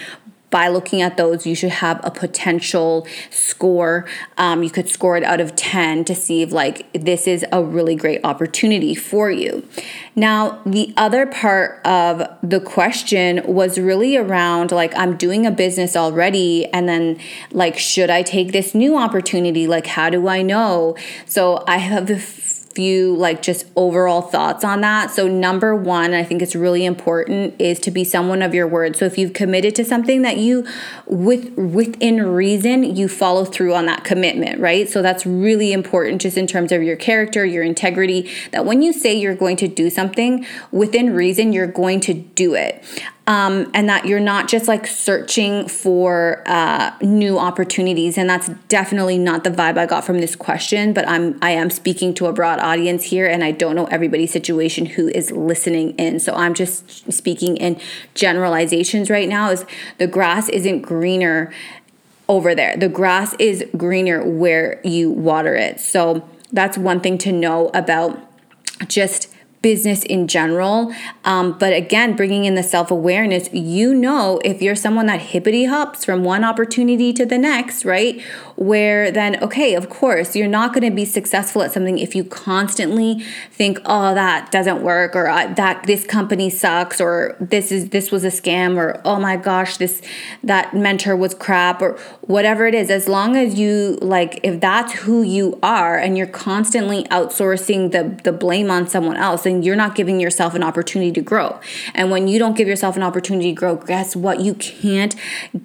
by 0.54 0.68
looking 0.68 1.02
at 1.02 1.16
those, 1.16 1.44
you 1.44 1.56
should 1.56 1.68
have 1.68 2.00
a 2.04 2.12
potential 2.12 3.08
score. 3.28 4.06
Um, 4.38 4.62
you 4.62 4.70
could 4.70 4.88
score 4.88 5.16
it 5.16 5.25
out 5.25 5.40
of 5.40 5.56
10 5.56 6.04
to 6.04 6.14
see 6.14 6.42
if, 6.42 6.52
like, 6.52 6.87
this 6.92 7.26
is 7.26 7.44
a 7.50 7.61
really 7.61 7.96
great 7.96 8.20
opportunity 8.23 8.94
for 8.94 9.32
you. 9.32 9.66
Now, 10.14 10.62
the 10.64 10.94
other 10.96 11.26
part 11.26 11.84
of 11.84 12.23
the 12.40 12.61
question 12.61 13.42
was 13.52 13.80
really 13.80 14.16
around, 14.16 14.70
like, 14.70 14.94
I'm 14.96 15.16
doing 15.16 15.44
a 15.44 15.50
business 15.50 15.96
already, 15.96 16.66
and 16.66 16.88
then, 16.88 17.18
like, 17.50 17.76
should 17.76 18.08
I 18.08 18.23
take 18.23 18.52
this 18.52 18.76
new 18.76 18.96
opportunity? 18.96 19.66
Like, 19.66 19.88
how 19.88 20.08
do 20.08 20.28
I 20.28 20.42
know? 20.42 20.96
So 21.26 21.64
I 21.66 21.78
have 21.78 22.06
few 22.75 23.14
like 23.14 23.43
just 23.43 23.66
overall 23.76 24.23
thoughts 24.23 24.64
on 24.64 24.81
that. 24.81 25.11
So 25.11 25.28
number 25.28 25.75
1, 25.75 26.12
I 26.12 26.25
think 26.25 26.43
it's 26.43 26.54
really 26.54 26.85
important 26.85 27.54
is 27.61 27.78
to 27.81 27.90
be 27.90 28.04
someone 28.04 28.43
of 28.43 28.54
your 28.54 28.66
word. 28.66 28.97
So 28.97 29.04
if 29.04 29.16
you've 29.16 29.33
committed 29.33 29.75
to 29.76 29.85
something 29.85 30.23
that 30.23 30.38
you 30.38 30.66
with 31.07 31.52
within 31.57 32.23
reason, 32.23 32.97
you 32.97 33.09
follow 33.09 33.45
through 33.45 33.75
on 33.75 33.87
that 33.87 34.04
commitment, 34.04 34.61
right? 34.61 34.88
So 34.88 35.02
that's 35.02 35.25
really 35.25 35.73
important 35.73 36.21
just 36.21 36.37
in 36.37 36.47
terms 36.47 36.73
of 36.73 36.83
your 36.83 36.97
character, 36.97 37.45
your 37.45 37.62
integrity, 37.62 38.31
that 38.50 38.64
when 38.64 38.83
you 38.83 38.93
say 38.93 39.14
you're 39.14 39.37
going 39.37 39.57
to 39.59 39.69
do 39.69 39.90
something 39.90 40.47
within 40.71 41.14
reason, 41.14 41.52
you're 41.52 41.66
going 41.66 42.00
to 42.00 42.14
do 42.14 42.54
it 42.54 42.83
um, 43.26 43.71
and 43.73 43.88
that 43.88 44.07
you're 44.07 44.21
not 44.21 44.49
just 44.49 44.69
like 44.69 44.87
searching 44.87 45.66
for 45.66 46.43
uh, 46.47 46.95
new 47.00 47.38
opportunities. 47.38 48.19
And 48.19 48.28
that's 48.28 48.49
definitely 48.69 49.19
not 49.19 49.45
the 49.45 49.50
vibe 49.50 49.78
i 49.78 49.87
got 49.87 50.04
from 50.04 50.21
this 50.21 50.37
question 50.37 50.93
but 50.93 51.09
i'm 51.09 51.38
i 51.43 51.50
am 51.50 51.71
speaking 51.71 52.14
to 52.14 52.26
a 52.26 52.33
broad 52.33 52.59
audience 52.59 53.04
here 53.04 53.26
and 53.26 53.43
i 53.45 53.50
don't 53.50 53.75
know 53.75 53.87
everybody's 53.87 54.33
situation 54.33 54.87
who 54.87 55.09
is 55.09 55.31
listening 55.31 55.90
in. 55.97 56.19
So 56.21 56.35
i'm 56.35 56.54
just 56.54 57.12
speaking 57.12 57.57
in 57.57 57.81
generalizations 58.14 59.11
right 59.11 59.28
now 59.28 59.50
is 59.50 59.64
the 59.99 60.07
grass 60.07 60.49
isn't 60.49 60.83
greener 60.83 61.52
over 62.28 62.54
there. 62.54 62.76
The 62.76 62.88
grass 62.88 63.35
is 63.38 63.64
greener 63.76 64.25
where 64.25 64.81
you 64.83 65.11
water 65.11 65.54
it. 65.54 65.81
So 65.81 66.26
that's 66.52 66.78
one 66.78 67.00
thing 67.00 67.19
to 67.19 67.33
know 67.33 67.71
about 67.75 68.19
just 68.88 69.34
business 69.64 70.02
in 70.04 70.28
general. 70.28 70.94
Um, 71.25 71.56
but 71.59 71.73
again, 71.73 72.14
bringing 72.16 72.44
in 72.44 72.54
the 72.54 72.62
self 72.62 72.90
awareness, 72.90 73.49
you 73.50 73.94
know, 73.94 74.38
if 74.44 74.61
you're 74.61 74.76
someone 74.76 75.06
that 75.06 75.23
hippity 75.33 75.64
hops 75.64 76.04
from 76.04 76.23
one 76.23 76.44
opportunity 76.44 77.14
to 77.14 77.25
the 77.25 77.38
next, 77.38 77.83
right? 77.87 78.21
Where 78.56 79.11
then, 79.11 79.42
okay, 79.42 79.75
of 79.75 79.88
course, 79.88 80.37
you're 80.37 80.49
not 80.49 80.75
going 80.75 80.85
to 80.85 80.94
be 80.94 81.06
successful 81.06 81.62
at 81.62 81.73
something 81.73 81.99
if 81.99 82.14
you 82.14 82.25
constantly 82.25 83.25
think, 83.50 83.80
oh, 83.87 84.14
that 84.14 84.52
doesn't 84.52 84.83
work, 84.83 85.16
or 85.16 85.25
that 85.25 85.85
this 85.87 86.04
company 86.04 86.50
sucks, 86.50 87.00
or 87.00 87.35
this 87.40 87.73
is 87.73 87.88
this 87.88 88.12
was 88.12 88.23
a 88.23 88.28
scam, 88.28 88.76
or 88.76 89.00
oh 89.06 89.18
my 89.18 89.38
gosh, 89.38 89.78
this 89.78 90.02
that 90.42 90.75
mentor 90.75 91.16
was 91.16 91.33
crap, 91.33 91.80
or 91.80 91.99
whatever 92.21 92.66
it 92.66 92.75
is. 92.75 92.90
As 92.90 93.09
long 93.09 93.35
as 93.35 93.59
you 93.59 93.99
like, 94.02 94.40
if 94.42 94.61
that's 94.61 94.92
who 94.92 95.23
you 95.23 95.59
are, 95.62 95.97
and 95.97 96.18
you're 96.18 96.26
constantly 96.26 97.04
outsourcing 97.04 97.92
the 97.92 98.21
the 98.25 98.33
blame 98.33 98.71
on 98.71 98.87
someone 98.87 99.16
else, 99.16 99.47
and 99.47 99.53
then 99.54 99.62
you're 99.62 99.76
not 99.76 99.94
giving 99.94 100.20
yourself 100.20 100.54
an 100.54 100.62
opportunity 100.62 101.12
to 101.12 101.20
grow. 101.20 101.58
And 101.94 102.11
when 102.11 102.28
you 102.28 102.38
don't 102.38 102.56
give 102.56 102.68
yourself 102.68 102.96
an 102.96 103.02
opportunity 103.02 103.50
to 103.50 103.58
grow, 103.58 103.76
guess 103.76 104.16
what? 104.16 104.40
You 104.40 104.54
can't 104.54 105.14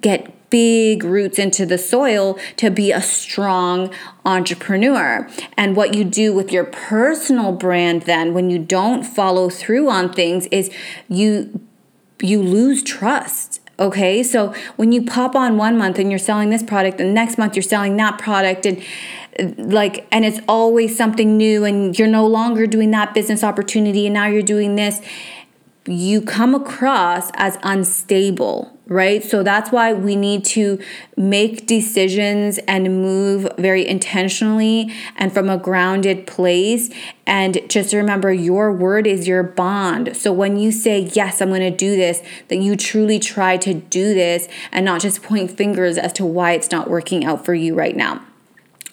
get 0.00 0.50
big 0.50 1.04
roots 1.04 1.38
into 1.38 1.64
the 1.64 1.78
soil 1.78 2.38
to 2.56 2.70
be 2.70 2.90
a 2.90 3.00
strong 3.00 3.92
entrepreneur. 4.24 5.28
And 5.56 5.76
what 5.76 5.94
you 5.94 6.04
do 6.04 6.32
with 6.32 6.52
your 6.52 6.64
personal 6.64 7.52
brand 7.52 8.02
then 8.02 8.34
when 8.34 8.50
you 8.50 8.58
don't 8.58 9.04
follow 9.04 9.48
through 9.48 9.88
on 9.88 10.12
things 10.12 10.46
is 10.46 10.70
you 11.08 11.60
you 12.22 12.42
lose 12.42 12.82
trust. 12.82 13.60
Okay? 13.80 14.22
So 14.22 14.54
when 14.76 14.92
you 14.92 15.02
pop 15.02 15.34
on 15.34 15.56
one 15.56 15.78
month 15.78 15.98
and 15.98 16.10
you're 16.10 16.18
selling 16.18 16.50
this 16.50 16.62
product, 16.62 16.98
the 16.98 17.04
next 17.04 17.38
month 17.38 17.56
you're 17.56 17.62
selling 17.62 17.96
that 17.96 18.18
product 18.18 18.66
and 18.66 18.82
like 19.56 20.06
and 20.12 20.24
it's 20.24 20.40
always 20.48 20.96
something 20.96 21.36
new 21.36 21.64
and 21.64 21.98
you're 21.98 22.08
no 22.08 22.26
longer 22.26 22.66
doing 22.66 22.90
that 22.90 23.14
business 23.14 23.42
opportunity 23.42 24.06
and 24.06 24.12
now 24.12 24.26
you're 24.26 24.42
doing 24.42 24.76
this 24.76 25.00
you 25.86 26.20
come 26.20 26.54
across 26.54 27.30
as 27.34 27.58
unstable 27.62 28.80
right? 28.90 29.22
So 29.22 29.44
that's 29.44 29.70
why 29.70 29.92
we 29.92 30.16
need 30.16 30.44
to 30.46 30.80
make 31.16 31.68
decisions 31.68 32.58
and 32.66 33.00
move 33.00 33.48
very 33.56 33.86
intentionally 33.86 34.92
and 35.16 35.32
from 35.32 35.48
a 35.48 35.56
grounded 35.56 36.26
place. 36.26 36.90
And 37.24 37.60
just 37.70 37.94
remember 37.94 38.32
your 38.32 38.72
word 38.72 39.06
is 39.06 39.28
your 39.28 39.44
bond. 39.44 40.16
So 40.16 40.32
when 40.32 40.58
you 40.58 40.72
say 40.72 41.08
yes 41.12 41.40
i'm 41.40 41.50
going 41.50 41.60
to 41.60 41.70
do 41.70 41.94
this 41.96 42.22
that 42.48 42.56
you 42.56 42.76
truly 42.76 43.18
try 43.20 43.56
to 43.58 43.74
do 43.74 44.12
this 44.14 44.48
and 44.72 44.84
not 44.84 45.00
just 45.00 45.22
point 45.22 45.56
fingers 45.56 45.96
as 45.96 46.12
to 46.14 46.24
why 46.24 46.52
it's 46.52 46.70
not 46.70 46.90
working 46.90 47.24
out 47.24 47.44
for 47.44 47.54
you 47.54 47.74
right 47.74 47.96
now 47.96 48.20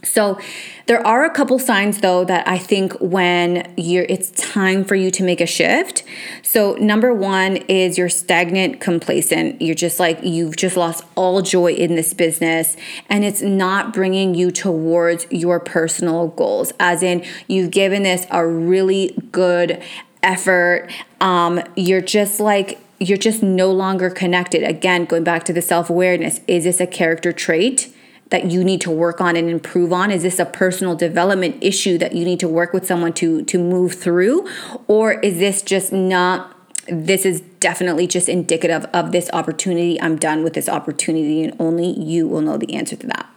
so 0.07 0.39
there 0.87 1.05
are 1.05 1.25
a 1.25 1.29
couple 1.29 1.59
signs 1.59 1.99
though 1.99 2.23
that 2.25 2.47
I 2.47 2.57
think 2.57 2.93
when 2.99 3.73
you're 3.75 4.05
it's 4.07 4.31
time 4.31 4.85
for 4.85 4.95
you 4.95 5.11
to 5.11 5.23
make 5.23 5.41
a 5.41 5.45
shift. 5.45 6.03
So 6.41 6.75
number 6.75 7.13
1 7.13 7.57
is 7.67 7.97
you're 7.97 8.09
stagnant, 8.09 8.79
complacent. 8.79 9.61
You're 9.61 9.75
just 9.75 9.99
like 9.99 10.19
you've 10.23 10.55
just 10.55 10.77
lost 10.77 11.03
all 11.15 11.41
joy 11.41 11.73
in 11.73 11.95
this 11.95 12.13
business 12.13 12.77
and 13.09 13.25
it's 13.25 13.41
not 13.41 13.93
bringing 13.93 14.33
you 14.33 14.49
towards 14.49 15.27
your 15.29 15.59
personal 15.59 16.29
goals. 16.29 16.71
As 16.79 17.03
in 17.03 17.25
you've 17.47 17.71
given 17.71 18.03
this 18.03 18.25
a 18.31 18.47
really 18.47 19.13
good 19.31 19.83
effort. 20.23 20.89
Um 21.19 21.61
you're 21.75 22.01
just 22.01 22.39
like 22.39 22.79
you're 22.99 23.17
just 23.17 23.43
no 23.43 23.71
longer 23.71 24.09
connected. 24.09 24.63
Again, 24.63 25.05
going 25.05 25.23
back 25.23 25.43
to 25.45 25.53
the 25.53 25.61
self-awareness, 25.61 26.41
is 26.47 26.63
this 26.63 26.79
a 26.79 26.87
character 26.87 27.31
trait? 27.31 27.93
That 28.29 28.51
you 28.51 28.63
need 28.63 28.81
to 28.81 28.91
work 28.91 29.21
on 29.21 29.35
and 29.35 29.49
improve 29.49 29.93
on? 29.93 30.11
Is 30.11 30.23
this 30.23 30.39
a 30.39 30.45
personal 30.45 30.95
development 30.95 31.57
issue 31.61 31.97
that 31.97 32.13
you 32.13 32.25
need 32.25 32.39
to 32.41 32.47
work 32.47 32.73
with 32.73 32.85
someone 32.85 33.13
to 33.13 33.43
to 33.43 33.57
move 33.57 33.95
through 33.95 34.47
or 34.87 35.13
is 35.13 35.39
this 35.39 35.61
just 35.61 35.91
not 35.93 36.53
this 36.89 37.25
is 37.25 37.41
definitely 37.59 38.07
just 38.07 38.29
indicative 38.29 38.85
of 38.93 39.11
this 39.11 39.29
opportunity. 39.33 39.99
I'm 40.01 40.17
done 40.17 40.43
with 40.43 40.53
this 40.53 40.69
opportunity 40.69 41.43
and 41.43 41.53
only 41.59 41.91
you 41.99 42.27
will 42.27 42.41
know 42.41 42.57
the 42.57 42.75
answer 42.75 42.95
to 42.95 43.07
that. 43.07 43.29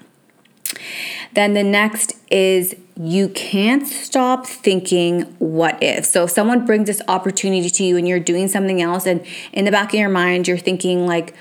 Then 1.32 1.54
the 1.54 1.62
next 1.62 2.14
is 2.30 2.74
you 2.96 3.28
can't 3.28 3.86
stop 3.86 4.46
thinking 4.46 5.22
what 5.38 5.78
if. 5.82 6.04
So 6.04 6.24
if 6.24 6.30
someone 6.30 6.66
brings 6.66 6.86
this 6.86 7.02
opportunity 7.08 7.70
to 7.70 7.84
you 7.84 7.96
and 7.96 8.06
you're 8.06 8.20
doing 8.20 8.48
something 8.48 8.82
else 8.82 9.06
and 9.06 9.24
in 9.52 9.64
the 9.64 9.70
back 9.70 9.92
of 9.94 10.00
your 10.00 10.08
mind 10.08 10.48
you're 10.48 10.58
thinking 10.58 11.06
like 11.06 11.34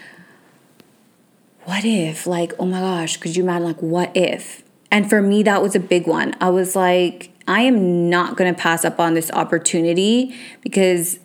what 1.69 1.85
if? 1.85 2.25
Like, 2.25 2.53
oh 2.57 2.65
my 2.65 2.79
gosh, 2.79 3.17
could 3.17 3.35
you 3.35 3.43
imagine? 3.43 3.67
Like, 3.67 3.81
what 3.83 4.11
if? 4.17 4.63
And 4.89 5.07
for 5.07 5.21
me, 5.21 5.43
that 5.43 5.61
was 5.61 5.75
a 5.75 5.79
big 5.79 6.07
one. 6.07 6.35
I 6.41 6.49
was 6.49 6.75
like, 6.75 7.31
I 7.47 7.61
am 7.61 8.09
not 8.09 8.35
going 8.35 8.51
to 8.51 8.59
pass 8.59 8.83
up 8.83 8.99
on 8.99 9.13
this 9.13 9.29
opportunity 9.29 10.35
because, 10.61 11.19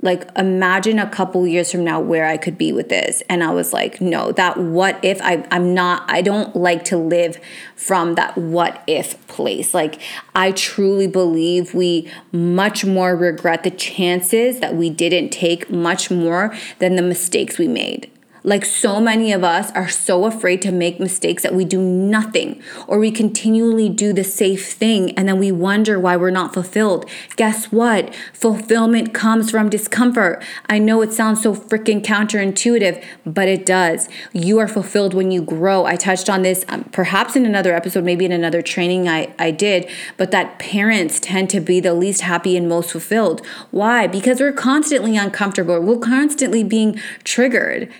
like, 0.00 0.30
imagine 0.36 1.00
a 1.00 1.10
couple 1.10 1.44
years 1.48 1.72
from 1.72 1.82
now 1.82 1.98
where 1.98 2.26
I 2.26 2.36
could 2.36 2.56
be 2.56 2.72
with 2.72 2.90
this. 2.90 3.24
And 3.28 3.42
I 3.42 3.50
was 3.50 3.72
like, 3.72 4.00
no, 4.00 4.30
that 4.30 4.56
what 4.56 5.04
if 5.04 5.20
I, 5.20 5.44
I'm 5.50 5.74
not, 5.74 6.08
I 6.08 6.22
don't 6.22 6.54
like 6.54 6.84
to 6.84 6.96
live 6.96 7.40
from 7.74 8.14
that 8.14 8.38
what 8.38 8.84
if 8.86 9.26
place. 9.26 9.74
Like, 9.74 10.00
I 10.32 10.52
truly 10.52 11.08
believe 11.08 11.74
we 11.74 12.08
much 12.30 12.84
more 12.84 13.16
regret 13.16 13.64
the 13.64 13.72
chances 13.72 14.60
that 14.60 14.76
we 14.76 14.90
didn't 14.90 15.30
take 15.30 15.72
much 15.72 16.08
more 16.08 16.54
than 16.78 16.94
the 16.94 17.02
mistakes 17.02 17.58
we 17.58 17.66
made. 17.66 18.08
Like 18.44 18.64
so 18.64 19.00
many 19.00 19.32
of 19.32 19.42
us 19.42 19.70
are 19.72 19.88
so 19.88 20.24
afraid 20.24 20.62
to 20.62 20.72
make 20.72 21.00
mistakes 21.00 21.42
that 21.42 21.54
we 21.54 21.64
do 21.64 21.80
nothing 21.80 22.62
or 22.86 22.98
we 22.98 23.10
continually 23.10 23.88
do 23.88 24.12
the 24.12 24.24
safe 24.24 24.72
thing 24.72 25.10
and 25.12 25.28
then 25.28 25.38
we 25.38 25.52
wonder 25.52 25.98
why 25.98 26.16
we're 26.16 26.30
not 26.30 26.54
fulfilled. 26.54 27.08
Guess 27.36 27.72
what? 27.72 28.14
Fulfillment 28.32 29.12
comes 29.12 29.50
from 29.50 29.68
discomfort. 29.68 30.42
I 30.68 30.78
know 30.78 31.02
it 31.02 31.12
sounds 31.12 31.42
so 31.42 31.54
freaking 31.54 32.02
counterintuitive, 32.02 33.04
but 33.26 33.48
it 33.48 33.66
does. 33.66 34.08
You 34.32 34.58
are 34.58 34.68
fulfilled 34.68 35.14
when 35.14 35.30
you 35.30 35.42
grow. 35.42 35.84
I 35.84 35.96
touched 35.96 36.30
on 36.30 36.42
this 36.42 36.64
um, 36.68 36.84
perhaps 36.84 37.36
in 37.36 37.44
another 37.44 37.74
episode, 37.74 38.04
maybe 38.04 38.24
in 38.24 38.32
another 38.32 38.62
training 38.62 39.08
I, 39.08 39.34
I 39.38 39.50
did, 39.50 39.88
but 40.16 40.30
that 40.30 40.58
parents 40.58 41.18
tend 41.20 41.50
to 41.50 41.60
be 41.60 41.80
the 41.80 41.94
least 41.94 42.22
happy 42.22 42.56
and 42.56 42.68
most 42.68 42.92
fulfilled. 42.92 43.44
Why? 43.70 44.06
Because 44.06 44.40
we're 44.40 44.52
constantly 44.52 45.16
uncomfortable, 45.16 45.80
we're 45.80 45.98
constantly 45.98 46.62
being 46.62 47.00
triggered 47.24 47.92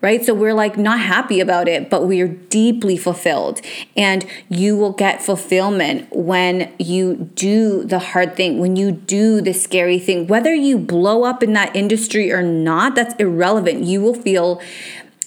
right? 0.00 0.24
So 0.24 0.34
we're 0.34 0.54
like 0.54 0.76
not 0.76 1.00
happy 1.00 1.40
about 1.40 1.68
it, 1.68 1.88
but 1.90 2.06
we 2.06 2.20
are 2.20 2.28
deeply 2.28 2.96
fulfilled. 2.96 3.60
And 3.96 4.26
you 4.48 4.76
will 4.76 4.92
get 4.92 5.22
fulfillment 5.22 6.08
when 6.10 6.72
you 6.78 7.30
do 7.34 7.84
the 7.84 7.98
hard 7.98 8.36
thing, 8.36 8.58
when 8.58 8.76
you 8.76 8.92
do 8.92 9.40
the 9.40 9.52
scary 9.52 9.98
thing. 9.98 10.26
Whether 10.26 10.54
you 10.54 10.78
blow 10.78 11.24
up 11.24 11.42
in 11.42 11.54
that 11.54 11.74
industry 11.74 12.32
or 12.32 12.42
not, 12.42 12.94
that's 12.94 13.14
irrelevant. 13.14 13.84
You 13.84 14.00
will 14.00 14.14
feel, 14.14 14.60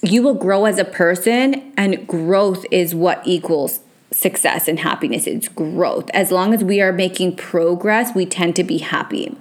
you 0.01 0.21
will 0.21 0.35
grow 0.35 0.65
as 0.65 0.77
a 0.77 0.85
person, 0.85 1.73
and 1.75 2.07
growth 2.07 2.65
is 2.71 2.93
what 2.93 3.21
equals 3.25 3.81
success 4.11 4.67
and 4.67 4.79
happiness. 4.79 5.27
It's 5.27 5.49
growth. 5.49 6.09
As 6.13 6.31
long 6.31 6.53
as 6.53 6.63
we 6.63 6.81
are 6.81 6.93
making 6.93 7.35
progress, 7.35 8.15
we 8.15 8.25
tend 8.25 8.55
to 8.55 8.63
be 8.63 8.79
happy. 8.79 9.35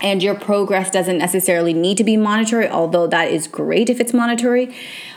And 0.00 0.22
your 0.22 0.34
progress 0.34 0.90
doesn't 0.90 1.18
necessarily 1.18 1.72
need 1.72 1.96
to 1.96 2.04
be 2.04 2.16
monetary 2.16 2.68
although 2.68 3.06
that 3.06 3.30
is 3.30 3.46
great 3.46 3.90
if 3.90 4.00
it's 4.00 4.12
monetary 4.12 4.74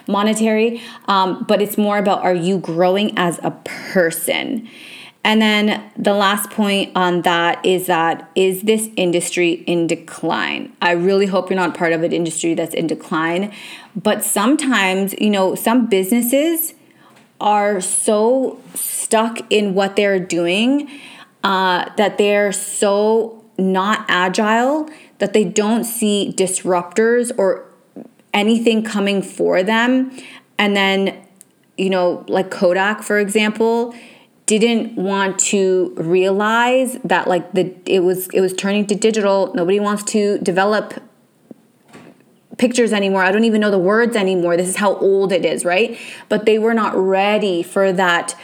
monetary 0.07 0.81
um, 1.07 1.45
but 1.47 1.61
it's 1.61 1.77
more 1.77 1.97
about 1.97 2.23
are 2.23 2.35
you 2.35 2.57
growing 2.57 3.17
as 3.17 3.39
a 3.43 3.51
person 3.91 4.67
and 5.23 5.41
then 5.41 5.91
the 5.97 6.13
last 6.13 6.49
point 6.49 6.91
on 6.95 7.21
that 7.21 7.63
is 7.63 7.85
that 7.87 8.29
is 8.33 8.63
this 8.63 8.89
industry 8.95 9.51
in 9.67 9.85
decline? 9.85 10.75
I 10.81 10.91
really 10.93 11.27
hope 11.27 11.49
you're 11.49 11.59
not 11.59 11.77
part 11.77 11.93
of 11.93 12.01
an 12.01 12.11
industry 12.11 12.55
that's 12.55 12.73
in 12.73 12.87
decline. 12.87 13.53
But 13.95 14.23
sometimes, 14.23 15.13
you 15.19 15.29
know, 15.29 15.53
some 15.53 15.85
businesses 15.85 16.73
are 17.39 17.81
so 17.81 18.59
stuck 18.73 19.39
in 19.51 19.75
what 19.75 19.95
they're 19.95 20.19
doing 20.19 20.89
uh, 21.43 21.89
that 21.97 22.17
they're 22.17 22.51
so 22.51 23.40
not 23.57 24.05
agile 24.07 24.89
that 25.19 25.33
they 25.33 25.43
don't 25.43 25.83
see 25.83 26.33
disruptors 26.35 27.31
or 27.37 27.65
anything 28.33 28.83
coming 28.83 29.21
for 29.21 29.63
them. 29.63 30.11
And 30.57 30.75
then, 30.75 31.25
you 31.77 31.89
know, 31.89 32.25
like 32.27 32.51
Kodak, 32.51 33.03
for 33.03 33.19
example, 33.19 33.93
didn't 34.45 34.95
want 34.95 35.39
to 35.39 35.93
realize 35.97 36.97
that 37.05 37.27
like 37.27 37.53
the 37.53 37.73
it 37.85 38.01
was 38.01 38.27
it 38.29 38.41
was 38.41 38.53
turning 38.53 38.85
to 38.87 38.95
digital. 38.95 39.53
Nobody 39.53 39.79
wants 39.79 40.03
to 40.11 40.39
develop 40.39 41.01
pictures 42.57 42.93
anymore. 42.93 43.23
I 43.23 43.31
don't 43.31 43.45
even 43.45 43.61
know 43.61 43.71
the 43.71 43.79
words 43.79 44.15
anymore. 44.15 44.57
This 44.57 44.67
is 44.67 44.75
how 44.75 44.95
old 44.97 45.31
it 45.31 45.45
is, 45.45 45.63
right? 45.63 45.97
But 46.29 46.45
they 46.45 46.59
were 46.59 46.73
not 46.73 46.95
ready 46.95 47.63
for 47.63 47.93
that 47.93 48.35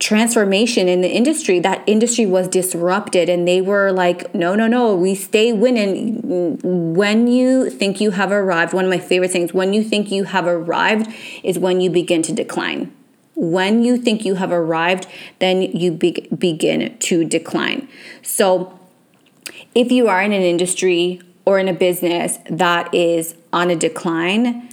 transformation 0.00 0.88
in 0.88 1.02
the 1.02 1.08
industry 1.08 1.60
that 1.60 1.82
industry 1.86 2.26
was 2.26 2.48
disrupted 2.48 3.28
and 3.28 3.46
they 3.46 3.60
were 3.60 3.92
like 3.92 4.34
no 4.34 4.54
no 4.54 4.66
no 4.66 4.94
we 4.94 5.14
stay 5.14 5.52
winning. 5.52 6.58
When 6.94 7.28
you 7.28 7.70
think 7.70 8.00
you 8.00 8.10
have 8.10 8.32
arrived 8.32 8.72
one 8.72 8.84
of 8.84 8.90
my 8.90 8.98
favorite 8.98 9.30
things 9.30 9.54
when 9.54 9.72
you 9.72 9.84
think 9.84 10.10
you 10.10 10.24
have 10.24 10.46
arrived 10.46 11.12
is 11.42 11.58
when 11.58 11.80
you 11.80 11.90
begin 11.90 12.22
to 12.22 12.32
decline. 12.32 12.92
When 13.36 13.84
you 13.84 13.96
think 13.96 14.24
you 14.24 14.34
have 14.34 14.50
arrived 14.50 15.06
then 15.38 15.62
you 15.62 15.92
be- 15.92 16.28
begin 16.36 16.98
to 16.98 17.24
decline. 17.24 17.88
So 18.22 18.78
if 19.74 19.92
you 19.92 20.08
are 20.08 20.22
in 20.22 20.32
an 20.32 20.42
industry 20.42 21.20
or 21.44 21.58
in 21.60 21.68
a 21.68 21.72
business 21.72 22.38
that 22.50 22.92
is 22.92 23.36
on 23.52 23.70
a 23.70 23.76
decline 23.76 24.70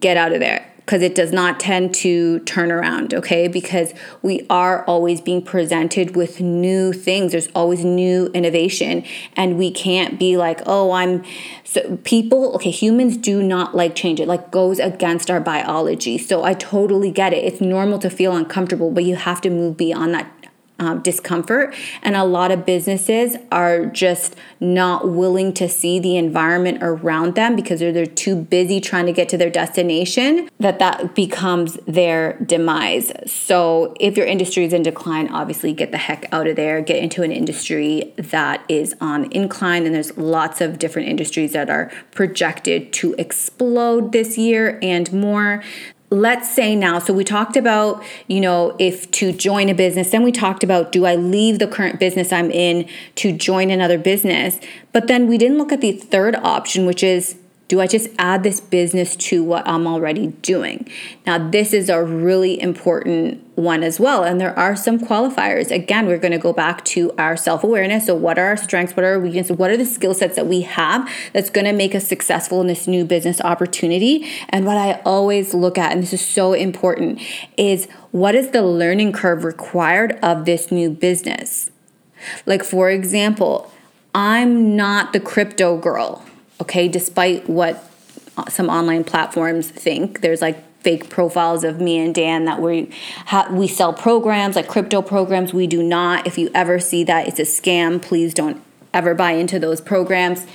get 0.00 0.16
out 0.16 0.32
of 0.32 0.40
there 0.40 0.71
because 0.84 1.02
it 1.02 1.14
does 1.14 1.32
not 1.32 1.60
tend 1.60 1.94
to 1.94 2.40
turn 2.40 2.72
around, 2.72 3.14
okay? 3.14 3.48
Because 3.48 3.94
we 4.20 4.46
are 4.50 4.84
always 4.84 5.20
being 5.20 5.42
presented 5.42 6.16
with 6.16 6.40
new 6.40 6.92
things. 6.92 7.32
There's 7.32 7.48
always 7.54 7.84
new 7.84 8.26
innovation, 8.28 9.04
and 9.36 9.56
we 9.58 9.70
can't 9.70 10.18
be 10.18 10.36
like, 10.36 10.60
oh, 10.66 10.92
I'm 10.92 11.24
so 11.64 11.96
people, 11.98 12.54
okay, 12.56 12.70
humans 12.70 13.16
do 13.16 13.42
not 13.42 13.74
like 13.74 13.94
change. 13.94 14.20
It 14.20 14.28
like 14.28 14.50
goes 14.50 14.78
against 14.78 15.30
our 15.30 15.40
biology. 15.40 16.18
So 16.18 16.44
I 16.44 16.54
totally 16.54 17.10
get 17.10 17.32
it. 17.32 17.44
It's 17.44 17.60
normal 17.60 17.98
to 18.00 18.10
feel 18.10 18.36
uncomfortable, 18.36 18.90
but 18.90 19.04
you 19.04 19.16
have 19.16 19.40
to 19.42 19.50
move 19.50 19.76
beyond 19.76 20.12
that 20.14 20.41
um, 20.78 21.00
discomfort. 21.00 21.74
And 22.02 22.16
a 22.16 22.24
lot 22.24 22.50
of 22.50 22.66
businesses 22.66 23.36
are 23.50 23.86
just 23.86 24.36
not 24.60 25.08
willing 25.08 25.52
to 25.54 25.68
see 25.68 25.98
the 25.98 26.16
environment 26.16 26.78
around 26.80 27.34
them 27.34 27.54
because 27.54 27.80
they're, 27.80 27.92
they're 27.92 28.06
too 28.06 28.36
busy 28.36 28.80
trying 28.80 29.06
to 29.06 29.12
get 29.12 29.28
to 29.30 29.36
their 29.36 29.50
destination 29.50 30.48
that 30.58 30.78
that 30.78 31.14
becomes 31.14 31.74
their 31.86 32.34
demise. 32.38 33.12
So 33.26 33.94
if 34.00 34.16
your 34.16 34.26
industry 34.26 34.64
is 34.64 34.72
in 34.72 34.82
decline, 34.82 35.28
obviously 35.28 35.72
get 35.72 35.90
the 35.90 35.98
heck 35.98 36.32
out 36.32 36.46
of 36.46 36.56
there, 36.56 36.80
get 36.80 36.96
into 36.96 37.22
an 37.22 37.32
industry 37.32 38.12
that 38.16 38.64
is 38.68 38.94
on 39.00 39.30
incline. 39.32 39.86
And 39.86 39.94
there's 39.94 40.16
lots 40.16 40.60
of 40.60 40.78
different 40.78 41.08
industries 41.08 41.52
that 41.52 41.70
are 41.70 41.92
projected 42.12 42.92
to 42.94 43.14
explode 43.18 44.12
this 44.12 44.36
year 44.36 44.78
and 44.82 45.12
more 45.12 45.62
let's 46.12 46.54
say 46.54 46.76
now 46.76 46.98
so 46.98 47.12
we 47.12 47.24
talked 47.24 47.56
about 47.56 48.02
you 48.26 48.40
know 48.40 48.76
if 48.78 49.10
to 49.10 49.32
join 49.32 49.68
a 49.68 49.74
business 49.74 50.10
then 50.10 50.22
we 50.22 50.30
talked 50.30 50.62
about 50.62 50.92
do 50.92 51.06
i 51.06 51.14
leave 51.14 51.58
the 51.58 51.66
current 51.66 51.98
business 51.98 52.32
i'm 52.32 52.50
in 52.50 52.86
to 53.14 53.32
join 53.32 53.70
another 53.70 53.98
business? 53.98 54.60
But 54.92 55.08
then 55.08 55.26
we 55.26 55.38
didn't 55.38 55.58
look 55.58 55.72
at 55.72 55.80
the 55.80 55.92
third 55.92 56.36
option 56.36 56.86
which 56.86 57.02
is 57.02 57.36
do 57.72 57.80
I 57.80 57.86
just 57.86 58.10
add 58.18 58.42
this 58.42 58.60
business 58.60 59.16
to 59.16 59.42
what 59.42 59.66
I'm 59.66 59.86
already 59.86 60.26
doing? 60.26 60.86
Now, 61.26 61.38
this 61.48 61.72
is 61.72 61.88
a 61.88 62.04
really 62.04 62.60
important 62.60 63.42
one 63.54 63.82
as 63.82 63.98
well. 63.98 64.24
And 64.24 64.38
there 64.38 64.54
are 64.58 64.76
some 64.76 64.98
qualifiers. 64.98 65.70
Again, 65.70 66.06
we're 66.06 66.18
going 66.18 66.32
to 66.32 66.38
go 66.38 66.52
back 66.52 66.84
to 66.84 67.12
our 67.16 67.34
self 67.34 67.64
awareness. 67.64 68.04
So, 68.04 68.14
what 68.14 68.38
are 68.38 68.48
our 68.48 68.58
strengths? 68.58 68.94
What 68.94 69.04
are 69.04 69.14
our 69.14 69.20
weaknesses? 69.20 69.56
What 69.56 69.70
are 69.70 69.78
the 69.78 69.86
skill 69.86 70.12
sets 70.12 70.36
that 70.36 70.46
we 70.46 70.60
have 70.60 71.10
that's 71.32 71.48
going 71.48 71.64
to 71.64 71.72
make 71.72 71.94
us 71.94 72.06
successful 72.06 72.60
in 72.60 72.66
this 72.66 72.86
new 72.86 73.06
business 73.06 73.40
opportunity? 73.40 74.30
And 74.50 74.66
what 74.66 74.76
I 74.76 75.00
always 75.06 75.54
look 75.54 75.78
at, 75.78 75.92
and 75.92 76.02
this 76.02 76.12
is 76.12 76.20
so 76.20 76.52
important, 76.52 77.22
is 77.56 77.86
what 78.10 78.34
is 78.34 78.50
the 78.50 78.60
learning 78.60 79.12
curve 79.12 79.44
required 79.44 80.18
of 80.22 80.44
this 80.44 80.70
new 80.70 80.90
business? 80.90 81.70
Like, 82.44 82.64
for 82.64 82.90
example, 82.90 83.72
I'm 84.14 84.76
not 84.76 85.14
the 85.14 85.20
crypto 85.20 85.78
girl 85.78 86.22
okay, 86.62 86.88
despite 86.88 87.48
what 87.48 87.84
some 88.48 88.68
online 88.68 89.04
platforms 89.04 89.68
think. 89.68 90.20
There's 90.20 90.40
like 90.40 90.62
fake 90.80 91.10
profiles 91.10 91.64
of 91.64 91.80
me 91.80 91.98
and 91.98 92.14
Dan 92.14 92.44
that 92.46 92.60
we 92.60 92.90
ha- 93.26 93.48
we 93.50 93.66
sell 93.68 93.92
programs 93.92 94.56
like 94.56 94.68
crypto 94.68 95.02
programs. 95.02 95.52
We 95.52 95.66
do 95.66 95.82
not. 95.82 96.26
If 96.26 96.38
you 96.38 96.50
ever 96.54 96.78
see 96.78 97.04
that, 97.04 97.28
it's 97.28 97.38
a 97.38 97.42
scam. 97.42 98.00
Please 98.00 98.32
don't 98.32 98.62
ever 98.94 99.14
buy 99.14 99.32
into 99.32 99.58
those 99.58 99.80
programs. 99.80 100.46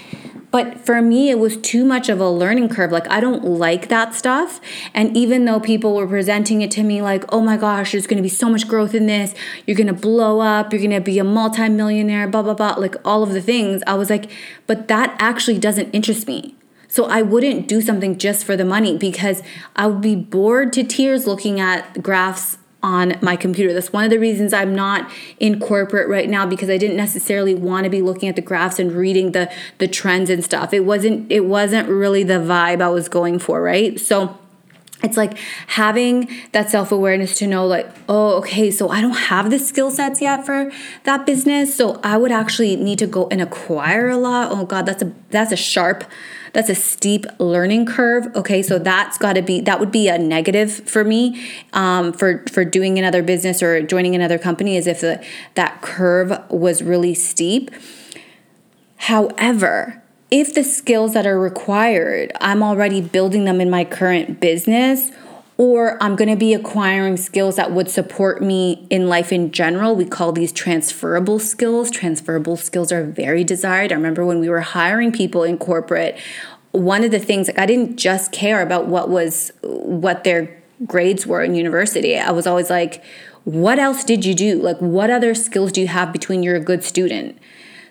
But 0.50 0.86
for 0.86 1.02
me, 1.02 1.30
it 1.30 1.40
was 1.40 1.58
too 1.58 1.84
much 1.84 2.08
of 2.08 2.22
a 2.22 2.30
learning 2.30 2.70
curve. 2.70 2.92
Like, 2.92 3.10
I 3.10 3.20
don't 3.20 3.44
like 3.44 3.90
that 3.90 4.16
stuff. 4.16 4.62
And 4.94 5.16
even 5.16 5.46
though 5.46 5.60
people 5.60 5.96
were 5.96 6.08
presenting 6.08 6.62
it 6.62 6.72
to 6.72 6.84
me 6.84 7.02
like, 7.02 7.26
oh 7.30 7.42
my 7.42 7.58
gosh, 7.58 7.92
there's 7.92 8.08
gonna 8.08 8.22
be 8.22 8.30
so 8.30 8.50
much 8.50 8.68
growth 8.68 8.96
in 8.96 9.08
this, 9.08 9.36
you're 9.66 9.78
gonna 9.78 9.94
blow 9.94 10.40
up, 10.40 10.72
you're 10.72 10.82
gonna 10.82 11.02
be 11.02 11.20
a 11.20 11.24
multimillionaire, 11.24 12.28
blah, 12.28 12.44
blah, 12.44 12.54
blah, 12.54 12.76
like 12.78 12.96
all 13.04 13.24
of 13.24 13.34
the 13.34 13.42
things, 13.42 13.84
I 13.86 13.96
was 13.96 14.10
like, 14.10 14.32
but 14.68 14.88
that 14.88 15.16
actually 15.20 15.60
doesn't 15.60 15.92
interest 15.92 16.28
me. 16.28 16.56
So 16.88 17.06
I 17.06 17.22
wouldn't 17.22 17.68
do 17.68 17.82
something 17.82 18.18
just 18.18 18.46
for 18.46 18.56
the 18.56 18.64
money 18.64 18.98
because 18.98 19.44
I 19.76 19.88
would 19.88 20.02
be 20.02 20.16
bored 20.16 20.72
to 20.74 20.84
tears 20.84 21.28
looking 21.28 21.60
at 21.60 22.02
graphs 22.02 22.58
on 22.84 23.18
my 23.22 23.36
computer. 23.36 23.74
That's 23.74 23.92
one 23.92 24.04
of 24.04 24.10
the 24.10 24.20
reasons 24.20 24.54
I'm 24.54 24.76
not 24.76 25.12
in 25.40 25.60
corporate 25.60 26.08
right 26.08 26.30
now 26.30 26.46
because 26.46 26.70
I 26.70 26.78
didn't 26.78 26.98
necessarily 26.98 27.56
want 27.56 27.86
to 27.86 27.90
be 27.90 28.02
looking 28.02 28.30
at 28.30 28.36
the 28.36 28.42
graphs 28.42 28.80
and 28.80 28.92
reading 28.92 29.32
the 29.32 29.52
the 29.80 29.88
trends 29.88 30.30
and 30.30 30.44
stuff. 30.44 30.74
It 30.74 30.82
wasn't 30.82 31.32
it 31.32 31.46
wasn't 31.46 31.90
really 31.90 32.24
the 32.24 32.36
vibe 32.36 32.82
I 32.82 32.90
was 32.90 33.10
going 33.10 33.40
for, 33.40 33.62
right? 33.62 34.00
So 34.00 34.38
it's 35.04 35.18
like 35.18 35.38
having 35.68 36.28
that 36.54 36.70
self-awareness 36.70 37.38
to 37.38 37.48
know 37.48 37.66
like 37.68 37.88
oh 38.10 38.38
okay 38.38 38.72
so 38.72 38.90
i 38.90 39.00
don't 39.00 39.12
have 39.12 39.50
the 39.52 39.60
skill 39.60 39.92
sets 39.92 40.22
yet 40.22 40.46
for 40.46 40.72
that 41.04 41.26
business 41.26 41.76
so 41.76 42.00
i 42.04 42.18
would 42.18 42.32
actually 42.32 42.76
need 42.76 42.98
to 42.98 43.08
go 43.08 43.28
and 43.30 43.42
acquire 43.42 44.10
a 44.10 44.18
lot 44.18 44.52
oh 44.52 44.66
god 44.66 44.86
that's 44.86 45.04
a 45.04 45.14
that's 45.30 45.52
a 45.52 45.58
sharp 45.58 46.04
that's 46.58 46.70
a 46.70 46.76
steep 46.76 47.28
learning 47.38 47.86
curve. 47.86 48.36
Okay, 48.36 48.64
so 48.64 48.80
that's 48.80 49.20
got 49.20 49.34
to 49.34 49.44
be 49.44 49.62
that 49.62 49.80
would 49.80 49.92
be 49.92 50.08
a 50.08 50.18
negative 50.18 50.74
for 50.90 51.04
me 51.04 51.48
um, 51.74 52.12
for 52.14 52.44
for 52.52 52.66
doing 52.66 52.98
another 52.98 53.22
business 53.22 53.62
or 53.62 53.84
joining 53.84 54.16
another 54.16 54.40
company, 54.40 54.76
is 54.76 54.88
if 54.88 55.02
the, 55.02 55.24
that 55.54 55.84
curve 55.84 56.32
was 56.50 56.82
really 56.82 57.14
steep. 57.14 57.70
However, 58.96 60.02
if 60.30 60.54
the 60.54 60.64
skills 60.64 61.14
that 61.14 61.26
are 61.26 61.40
required, 61.40 62.32
I'm 62.42 62.62
already 62.62 63.02
building 63.02 63.46
them 63.46 63.62
in 63.62 63.70
my 63.70 63.86
current 63.86 64.40
business 64.40 65.12
or 65.58 66.02
I'm 66.04 66.16
going 66.16 66.30
to 66.30 66.36
be 66.36 66.54
acquiring 66.54 67.18
skills 67.18 67.56
that 67.56 67.72
would 67.72 67.90
support 67.90 68.44
me 68.44 68.86
in 68.92 69.08
life 69.08 69.32
in 69.32 69.52
general. 69.52 69.96
We 69.96 70.06
call 70.06 70.32
these 70.32 70.52
transferable 70.52 71.40
skills. 71.40 71.90
Transferable 71.90 72.58
skills 72.58 72.92
are 72.92 73.04
very 73.04 73.44
desired. 73.44 73.92
I 73.92 73.96
remember 73.96 74.24
when 74.24 74.40
we 74.40 74.50
were 74.50 74.62
hiring 74.62 75.12
people 75.12 75.44
in 75.44 75.58
corporate, 75.58 76.20
one 76.72 77.04
of 77.04 77.10
the 77.10 77.20
things 77.20 77.48
like 77.48 77.58
I 77.58 77.66
didn't 77.66 77.98
just 77.98 78.32
care 78.32 78.62
about 78.62 78.88
what 78.88 79.10
was 79.10 79.52
what 79.64 80.24
their 80.24 80.62
grades 80.86 81.26
were 81.26 81.42
in 81.42 81.56
university. 81.56 82.20
I 82.20 82.30
was 82.32 82.46
always 82.46 82.70
like, 82.70 83.04
what 83.46 83.80
else 83.80 84.04
did 84.04 84.26
you 84.26 84.36
do? 84.36 84.62
Like 84.62 84.78
what 84.78 85.10
other 85.10 85.34
skills 85.34 85.72
do 85.72 85.82
you 85.82 85.88
have 85.88 86.14
between 86.14 86.44
you're 86.44 86.56
a 86.56 86.60
good 86.60 86.84
student? 86.84 87.40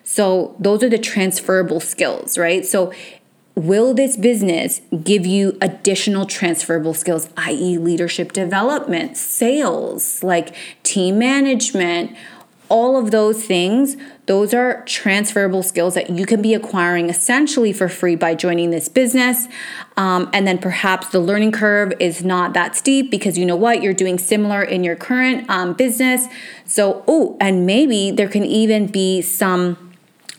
So 0.07 0.55
those 0.57 0.83
are 0.83 0.89
the 0.89 0.97
transferable 0.97 1.81
skills, 1.81 2.37
right? 2.37 2.65
So 2.65 2.93
will 3.55 3.93
this 3.93 4.15
business 4.15 4.79
give 5.03 5.25
you 5.25 5.57
additional 5.61 6.25
transferable 6.25 6.93
skills, 6.93 7.27
i.e., 7.35 7.77
leadership 7.77 8.31
development, 8.31 9.17
sales, 9.17 10.23
like 10.23 10.55
team 10.83 11.19
management? 11.19 12.15
All 12.69 12.95
of 12.97 13.11
those 13.11 13.43
things, 13.43 13.97
those 14.27 14.53
are 14.53 14.81
transferable 14.85 15.61
skills 15.61 15.93
that 15.95 16.09
you 16.09 16.25
can 16.25 16.41
be 16.41 16.53
acquiring 16.53 17.09
essentially 17.09 17.73
for 17.73 17.89
free 17.89 18.15
by 18.15 18.33
joining 18.33 18.69
this 18.69 18.87
business. 18.87 19.47
Um, 19.97 20.29
and 20.31 20.47
then 20.47 20.57
perhaps 20.57 21.09
the 21.09 21.19
learning 21.19 21.51
curve 21.51 21.91
is 21.99 22.23
not 22.23 22.53
that 22.53 22.77
steep 22.77 23.11
because 23.11 23.37
you 23.37 23.45
know 23.45 23.57
what, 23.57 23.83
you're 23.83 23.93
doing 23.93 24.19
similar 24.19 24.63
in 24.63 24.85
your 24.85 24.95
current 24.95 25.49
um, 25.49 25.73
business. 25.73 26.27
So, 26.65 27.03
oh, 27.09 27.35
and 27.41 27.65
maybe 27.65 28.11
there 28.11 28.29
can 28.29 28.45
even 28.45 28.87
be 28.87 29.21
some 29.21 29.86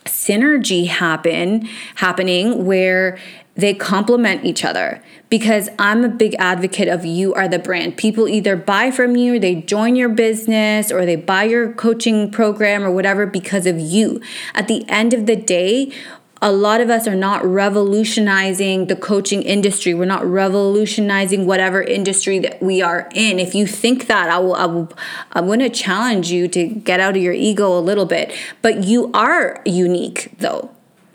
synergy 0.08 0.88
happen 0.88 1.68
happening 1.96 2.64
where 2.64 3.18
they 3.58 3.74
complement 3.74 4.44
each 4.44 4.64
other 4.64 5.02
because 5.30 5.68
I'm 5.80 6.04
a 6.04 6.08
big 6.08 6.36
advocate 6.38 6.86
of 6.86 7.04
you 7.04 7.34
are 7.34 7.48
the 7.48 7.58
brand. 7.58 7.96
People 7.96 8.28
either 8.28 8.54
buy 8.54 8.92
from 8.92 9.16
you, 9.16 9.40
they 9.40 9.56
join 9.56 9.96
your 9.96 10.08
business, 10.08 10.92
or 10.92 11.04
they 11.04 11.16
buy 11.16 11.42
your 11.42 11.72
coaching 11.72 12.30
program 12.30 12.84
or 12.84 12.90
whatever 12.92 13.26
because 13.26 13.66
of 13.66 13.80
you. 13.80 14.22
At 14.54 14.68
the 14.68 14.88
end 14.88 15.12
of 15.12 15.26
the 15.26 15.34
day, 15.34 15.92
a 16.40 16.52
lot 16.52 16.80
of 16.80 16.88
us 16.88 17.08
are 17.08 17.16
not 17.16 17.44
revolutionizing 17.44 18.86
the 18.86 18.96
coaching 18.96 19.42
industry. 19.42 19.92
We're 19.92 20.04
not 20.04 20.24
revolutionizing 20.24 21.46
whatever 21.46 21.82
industry 21.82 22.38
that 22.40 22.62
we 22.62 22.80
are 22.80 23.08
in. 23.14 23.38
If 23.38 23.54
you 23.54 23.66
think 23.66 24.06
that, 24.06 24.30
I 24.30 24.38
will, 24.38 24.54
I 24.54 24.66
will 24.66 24.92
I'm 25.32 25.46
going 25.46 25.58
to 25.60 25.70
challenge 25.70 26.30
you 26.30 26.46
to 26.48 26.66
get 26.66 27.00
out 27.00 27.16
of 27.16 27.22
your 27.22 27.32
ego 27.32 27.76
a 27.76 27.80
little 27.80 28.06
bit. 28.06 28.32
But 28.62 28.84
you 28.84 29.10
are 29.12 29.60
unique 29.64 30.32
though. 30.38 30.70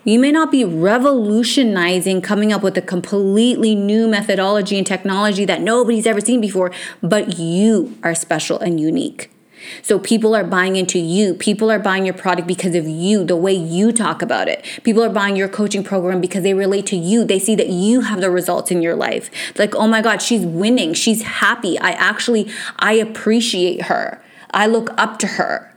You 0.05 0.19
may 0.19 0.33
not 0.33 0.51
be 0.51 0.65
revolutionizing, 0.65 2.21
coming 2.21 2.51
up 2.51 2.61
with 2.61 2.77
a 2.77 2.81
completely 2.81 3.73
new 3.73 4.05
methodology 4.09 4.77
and 4.77 4.85
technology 4.85 5.45
that 5.45 5.61
nobody's 5.61 6.05
ever 6.05 6.19
seen 6.19 6.41
before, 6.41 6.73
but 7.01 7.39
you 7.39 7.97
are 8.03 8.13
special 8.13 8.59
and 8.59 8.81
unique. 8.81 9.32
So 9.81 9.99
people 9.99 10.35
are 10.35 10.43
buying 10.43 10.75
into 10.75 10.99
you. 10.99 11.33
People 11.33 11.71
are 11.71 11.79
buying 11.79 12.05
your 12.05 12.13
product 12.13 12.47
because 12.47 12.75
of 12.75 12.87
you, 12.87 13.23
the 13.23 13.35
way 13.35 13.53
you 13.53 13.91
talk 13.91 14.21
about 14.21 14.47
it. 14.47 14.63
People 14.83 15.03
are 15.03 15.09
buying 15.09 15.35
your 15.35 15.49
coaching 15.49 15.83
program 15.83 16.21
because 16.21 16.43
they 16.43 16.53
relate 16.53 16.85
to 16.87 16.95
you. 16.95 17.25
They 17.25 17.39
see 17.39 17.55
that 17.55 17.69
you 17.69 18.01
have 18.01 18.21
the 18.21 18.31
results 18.31 18.71
in 18.71 18.81
your 18.81 18.95
life. 18.95 19.29
Like, 19.57 19.75
oh 19.75 19.87
my 19.87 20.01
God, 20.01 20.21
she's 20.21 20.45
winning. 20.45 20.93
She's 20.93 21.23
happy. 21.23 21.77
I 21.79 21.91
actually, 21.91 22.51
I 22.79 22.93
appreciate 22.93 23.83
her. 23.83 24.23
I 24.51 24.67
look 24.67 24.89
up 24.97 25.19
to 25.19 25.27
her. 25.27 25.73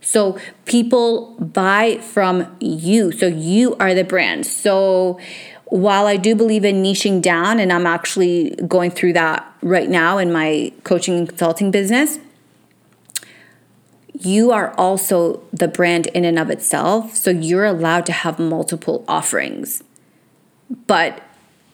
So 0.00 0.38
people 0.64 1.36
buy 1.38 1.98
from 1.98 2.56
you. 2.60 3.12
So 3.12 3.26
you 3.26 3.76
are 3.76 3.94
the 3.94 4.02
brand. 4.02 4.46
So 4.46 5.20
while 5.66 6.06
I 6.06 6.16
do 6.16 6.34
believe 6.34 6.64
in 6.64 6.82
niching 6.82 7.22
down, 7.22 7.58
and 7.58 7.72
I'm 7.72 7.86
actually 7.86 8.50
going 8.68 8.90
through 8.90 9.14
that 9.14 9.50
right 9.62 9.88
now 9.88 10.18
in 10.18 10.32
my 10.32 10.72
coaching 10.84 11.16
and 11.16 11.28
consulting 11.28 11.70
business, 11.70 12.18
you 14.18 14.52
are 14.52 14.74
also 14.74 15.42
the 15.52 15.68
brand 15.68 16.06
in 16.08 16.24
and 16.24 16.38
of 16.38 16.50
itself. 16.50 17.16
So 17.16 17.30
you're 17.30 17.64
allowed 17.64 18.06
to 18.06 18.12
have 18.12 18.38
multiple 18.38 19.04
offerings. 19.08 19.82
But 20.86 21.22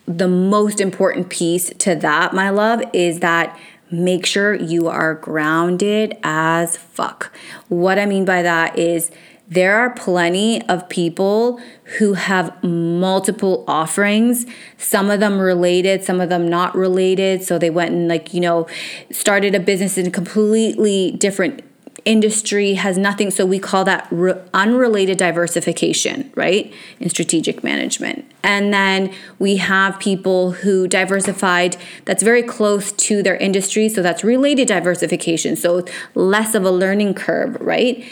the 0.06 0.28
most 0.28 0.80
important 0.80 1.28
piece 1.28 1.70
to 1.70 1.94
that, 1.96 2.32
my 2.32 2.50
love, 2.50 2.82
is 2.92 3.20
that 3.20 3.58
make 3.90 4.24
sure 4.26 4.54
you 4.54 4.88
are 4.88 5.14
grounded 5.14 6.16
as 6.22 6.76
fuck. 6.76 7.32
What 7.68 7.98
I 7.98 8.06
mean 8.06 8.24
by 8.24 8.42
that 8.42 8.78
is 8.78 9.10
there 9.48 9.76
are 9.76 9.90
plenty 9.90 10.60
of 10.68 10.88
people 10.90 11.58
who 11.98 12.12
have 12.12 12.62
multiple 12.62 13.64
offerings, 13.66 14.44
some 14.76 15.10
of 15.10 15.20
them 15.20 15.38
related, 15.38 16.04
some 16.04 16.20
of 16.20 16.28
them 16.28 16.46
not 16.46 16.74
related. 16.74 17.42
So 17.42 17.58
they 17.58 17.70
went 17.70 17.92
and, 17.92 18.08
like, 18.08 18.34
you 18.34 18.40
know, 18.40 18.66
started 19.10 19.54
a 19.54 19.60
business 19.60 19.96
in 19.96 20.06
a 20.06 20.10
completely 20.10 21.12
different 21.12 21.62
industry 22.08 22.74
has 22.74 22.96
nothing 22.96 23.30
so 23.30 23.44
we 23.44 23.58
call 23.58 23.84
that 23.84 24.08
re- 24.10 24.40
unrelated 24.54 25.18
diversification 25.18 26.32
right 26.34 26.72
in 26.98 27.10
strategic 27.10 27.62
management. 27.62 28.24
And 28.42 28.72
then 28.72 29.12
we 29.38 29.58
have 29.58 30.00
people 30.00 30.52
who 30.52 30.88
diversified 30.88 31.76
that's 32.06 32.22
very 32.22 32.42
close 32.42 32.92
to 32.92 33.22
their 33.22 33.36
industry 33.36 33.90
so 33.90 34.00
that's 34.00 34.24
related 34.24 34.68
diversification 34.68 35.54
so 35.54 35.84
less 36.14 36.54
of 36.54 36.64
a 36.64 36.70
learning 36.70 37.12
curve 37.12 37.58
right? 37.60 38.02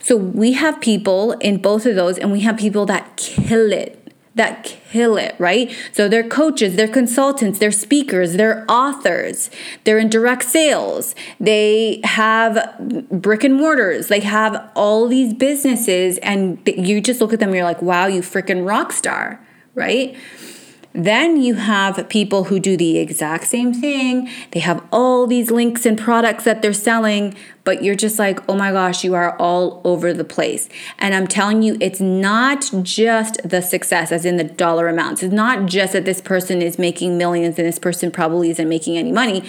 So 0.00 0.16
we 0.16 0.52
have 0.52 0.80
people 0.80 1.32
in 1.32 1.58
both 1.58 1.84
of 1.84 1.96
those 1.96 2.16
and 2.18 2.32
we 2.32 2.40
have 2.40 2.56
people 2.56 2.86
that 2.86 3.16
kill 3.18 3.72
it 3.72 4.03
that 4.34 4.64
kill 4.64 5.16
it, 5.16 5.34
right? 5.38 5.74
So 5.92 6.08
they're 6.08 6.28
coaches, 6.28 6.76
they're 6.76 6.88
consultants, 6.88 7.58
they're 7.58 7.70
speakers, 7.70 8.34
they're 8.34 8.64
authors, 8.68 9.50
they're 9.84 9.98
in 9.98 10.08
direct 10.08 10.44
sales, 10.44 11.14
they 11.38 12.00
have 12.04 12.76
brick 13.10 13.44
and 13.44 13.54
mortars, 13.54 14.08
they 14.08 14.20
have 14.20 14.70
all 14.74 15.06
these 15.06 15.34
businesses, 15.34 16.18
and 16.18 16.60
you 16.66 17.00
just 17.00 17.20
look 17.20 17.32
at 17.32 17.40
them, 17.40 17.54
you're 17.54 17.64
like, 17.64 17.82
wow, 17.82 18.06
you 18.06 18.22
freaking 18.22 18.66
rock 18.66 18.92
star, 18.92 19.40
right? 19.74 20.16
Then 20.96 21.42
you 21.42 21.54
have 21.54 22.08
people 22.08 22.44
who 22.44 22.60
do 22.60 22.76
the 22.76 22.98
exact 22.98 23.48
same 23.48 23.74
thing. 23.74 24.30
They 24.52 24.60
have 24.60 24.80
all 24.92 25.26
these 25.26 25.50
links 25.50 25.84
and 25.84 25.98
products 25.98 26.44
that 26.44 26.62
they're 26.62 26.72
selling, 26.72 27.34
but 27.64 27.82
you're 27.82 27.96
just 27.96 28.16
like, 28.16 28.48
oh 28.48 28.54
my 28.54 28.70
gosh, 28.70 29.02
you 29.02 29.14
are 29.14 29.36
all 29.38 29.80
over 29.82 30.12
the 30.12 30.22
place. 30.22 30.68
And 31.00 31.12
I'm 31.12 31.26
telling 31.26 31.64
you, 31.64 31.76
it's 31.80 32.00
not 32.00 32.70
just 32.82 33.40
the 33.42 33.60
success, 33.60 34.12
as 34.12 34.24
in 34.24 34.36
the 34.36 34.44
dollar 34.44 34.86
amounts. 34.86 35.24
It's 35.24 35.34
not 35.34 35.66
just 35.66 35.94
that 35.94 36.04
this 36.04 36.20
person 36.20 36.62
is 36.62 36.78
making 36.78 37.18
millions 37.18 37.58
and 37.58 37.66
this 37.66 37.80
person 37.80 38.12
probably 38.12 38.50
isn't 38.50 38.68
making 38.68 38.96
any 38.96 39.10
money. 39.10 39.42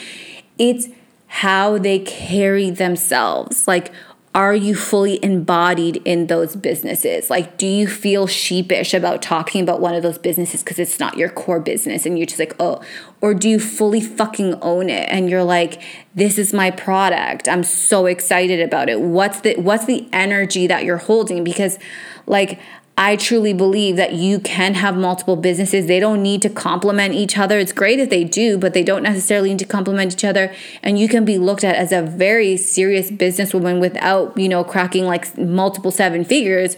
It's 0.58 0.88
how 1.28 1.78
they 1.78 2.00
carry 2.00 2.72
themselves. 2.72 3.68
Like, 3.68 3.92
are 4.36 4.54
you 4.54 4.76
fully 4.76 5.18
embodied 5.24 5.96
in 6.04 6.28
those 6.28 6.58
businesses? 6.58 7.30
Like, 7.30 7.58
do 7.58 7.66
you 7.66 7.88
feel 7.88 8.28
sheepish 8.28 8.94
about 8.94 9.22
talking 9.22 9.62
about 9.62 9.80
one 9.80 9.96
of 9.96 10.04
those 10.04 10.18
businesses 10.18 10.62
because 10.62 10.78
it's 10.78 11.00
not 11.00 11.18
your 11.18 11.30
core 11.30 11.62
business 11.62 12.06
and 12.06 12.20
you're 12.20 12.28
just 12.28 12.40
like, 12.40 12.54
oh, 12.60 12.82
or 13.22 13.34
do 13.34 13.48
you 13.48 13.62
fully 13.62 14.02
fucking 14.02 14.56
own 14.62 14.90
it 14.90 15.08
and 15.10 15.30
you're 15.30 15.46
like, 15.46 15.82
this 16.14 16.38
is 16.38 16.52
my 16.52 16.70
product. 16.70 17.48
I'm 17.48 17.64
so 17.64 18.08
excited 18.08 18.60
about 18.60 18.90
it. 18.90 19.00
What's 19.00 19.40
the 19.40 19.56
what's 19.56 19.86
the 19.86 20.06
energy 20.12 20.68
that 20.68 20.84
you're 20.84 20.98
holding? 20.98 21.46
Because 21.46 21.80
like 22.28 22.60
I 22.98 23.18
truly 23.18 23.52
believe 23.52 23.98
that 23.98 24.14
you 24.14 24.40
can 24.40 24.76
have 24.76 24.96
multiple 24.96 25.36
businesses. 25.36 25.86
They 25.86 26.00
don't 26.00 26.24
need 26.24 26.42
to 26.44 26.50
complement 26.50 27.14
each 27.14 27.38
other. 27.38 27.60
It's 27.60 27.74
great 27.74 28.00
if 28.00 28.10
they 28.10 28.24
do, 28.24 28.58
but 28.58 28.74
they 28.74 28.84
don't 28.84 29.04
necessarily 29.04 29.50
need 29.50 29.60
to 29.60 29.66
complement 29.66 30.14
each 30.14 30.24
other. 30.24 30.54
And 30.82 30.98
you 30.98 31.10
can 31.10 31.26
be 31.26 31.38
looked 31.38 31.66
at 31.66 31.76
as 31.76 31.92
a 31.92 32.02
very 32.02 32.56
serious 32.56 33.12
businesswoman 33.12 33.82
without, 33.82 34.38
you 34.38 34.48
know, 34.48 34.64
cracking 34.64 35.06
like 35.06 35.38
multiple 35.38 35.92
seven 35.92 36.24
figures. 36.24 36.78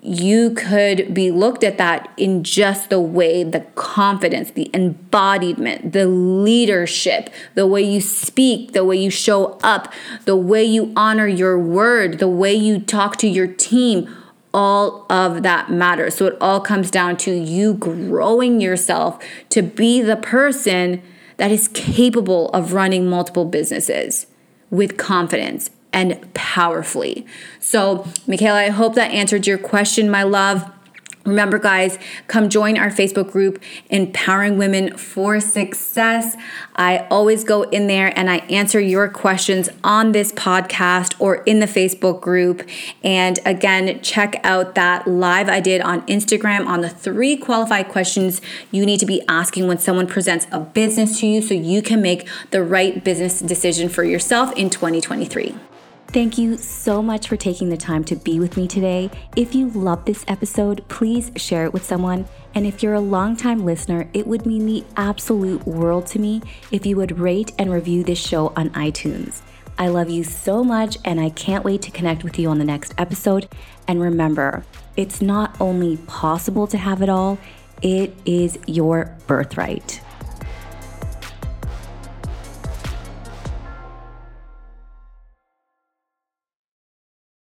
You 0.00 0.52
could 0.52 1.12
be 1.12 1.30
looked 1.30 1.62
at 1.62 1.76
that 1.76 2.10
in 2.16 2.42
just 2.42 2.88
the 2.88 3.00
way 3.00 3.44
the 3.44 3.60
confidence, 3.74 4.52
the 4.52 4.70
embodiment, 4.72 5.92
the 5.92 6.06
leadership, 6.06 7.28
the 7.54 7.66
way 7.66 7.82
you 7.82 8.00
speak, 8.00 8.72
the 8.72 8.82
way 8.82 8.96
you 8.96 9.10
show 9.10 9.58
up, 9.62 9.92
the 10.24 10.36
way 10.36 10.64
you 10.64 10.90
honor 10.96 11.26
your 11.26 11.58
word, 11.58 12.18
the 12.18 12.28
way 12.28 12.54
you 12.54 12.80
talk 12.80 13.16
to 13.16 13.28
your 13.28 13.46
team 13.46 14.16
all 14.52 15.06
of 15.10 15.42
that 15.42 15.70
matters. 15.70 16.14
So 16.16 16.26
it 16.26 16.38
all 16.40 16.60
comes 16.60 16.90
down 16.90 17.16
to 17.18 17.32
you 17.32 17.74
growing 17.74 18.60
yourself 18.60 19.22
to 19.50 19.62
be 19.62 20.00
the 20.02 20.16
person 20.16 21.02
that 21.36 21.50
is 21.50 21.68
capable 21.68 22.50
of 22.50 22.72
running 22.72 23.08
multiple 23.08 23.44
businesses 23.44 24.26
with 24.70 24.96
confidence 24.96 25.70
and 25.92 26.32
powerfully. 26.34 27.26
So, 27.58 28.06
Micaela, 28.26 28.60
I 28.60 28.68
hope 28.68 28.94
that 28.94 29.10
answered 29.10 29.46
your 29.46 29.58
question, 29.58 30.10
my 30.10 30.22
love. 30.22 30.70
Remember, 31.26 31.58
guys, 31.58 31.98
come 32.28 32.48
join 32.48 32.78
our 32.78 32.88
Facebook 32.88 33.30
group, 33.30 33.62
Empowering 33.90 34.56
Women 34.56 34.96
for 34.96 35.38
Success. 35.38 36.34
I 36.76 37.06
always 37.10 37.44
go 37.44 37.62
in 37.64 37.88
there 37.88 38.18
and 38.18 38.30
I 38.30 38.38
answer 38.48 38.80
your 38.80 39.06
questions 39.06 39.68
on 39.84 40.12
this 40.12 40.32
podcast 40.32 41.14
or 41.18 41.36
in 41.44 41.60
the 41.60 41.66
Facebook 41.66 42.22
group. 42.22 42.66
And 43.04 43.38
again, 43.44 44.00
check 44.00 44.40
out 44.44 44.74
that 44.76 45.06
live 45.06 45.50
I 45.50 45.60
did 45.60 45.82
on 45.82 46.02
Instagram 46.06 46.66
on 46.66 46.80
the 46.80 46.88
three 46.88 47.36
qualified 47.36 47.88
questions 47.88 48.40
you 48.70 48.86
need 48.86 49.00
to 49.00 49.06
be 49.06 49.22
asking 49.28 49.66
when 49.66 49.78
someone 49.78 50.06
presents 50.06 50.46
a 50.50 50.60
business 50.60 51.20
to 51.20 51.26
you 51.26 51.42
so 51.42 51.52
you 51.52 51.82
can 51.82 52.00
make 52.00 52.26
the 52.50 52.62
right 52.62 53.04
business 53.04 53.40
decision 53.40 53.90
for 53.90 54.04
yourself 54.04 54.52
in 54.56 54.70
2023. 54.70 55.54
Thank 56.12 56.38
you 56.38 56.56
so 56.56 57.00
much 57.00 57.28
for 57.28 57.36
taking 57.36 57.68
the 57.68 57.76
time 57.76 58.02
to 58.06 58.16
be 58.16 58.40
with 58.40 58.56
me 58.56 58.66
today. 58.66 59.12
If 59.36 59.54
you 59.54 59.68
love 59.68 60.04
this 60.04 60.24
episode, 60.26 60.84
please 60.88 61.30
share 61.36 61.64
it 61.66 61.72
with 61.72 61.84
someone. 61.84 62.26
And 62.52 62.66
if 62.66 62.82
you're 62.82 62.94
a 62.94 63.00
longtime 63.00 63.64
listener, 63.64 64.10
it 64.12 64.26
would 64.26 64.44
mean 64.44 64.66
the 64.66 64.84
absolute 64.96 65.64
world 65.68 66.08
to 66.08 66.18
me 66.18 66.42
if 66.72 66.84
you 66.84 66.96
would 66.96 67.20
rate 67.20 67.52
and 67.60 67.70
review 67.70 68.02
this 68.02 68.18
show 68.18 68.48
on 68.56 68.70
iTunes. 68.70 69.40
I 69.78 69.86
love 69.86 70.10
you 70.10 70.24
so 70.24 70.64
much, 70.64 70.98
and 71.04 71.20
I 71.20 71.30
can't 71.30 71.64
wait 71.64 71.82
to 71.82 71.92
connect 71.92 72.24
with 72.24 72.40
you 72.40 72.48
on 72.48 72.58
the 72.58 72.64
next 72.64 72.92
episode. 72.98 73.48
And 73.86 74.00
remember, 74.00 74.64
it's 74.96 75.22
not 75.22 75.60
only 75.60 75.96
possible 76.08 76.66
to 76.66 76.76
have 76.76 77.02
it 77.02 77.08
all, 77.08 77.38
it 77.82 78.12
is 78.24 78.58
your 78.66 79.16
birthright. 79.28 80.00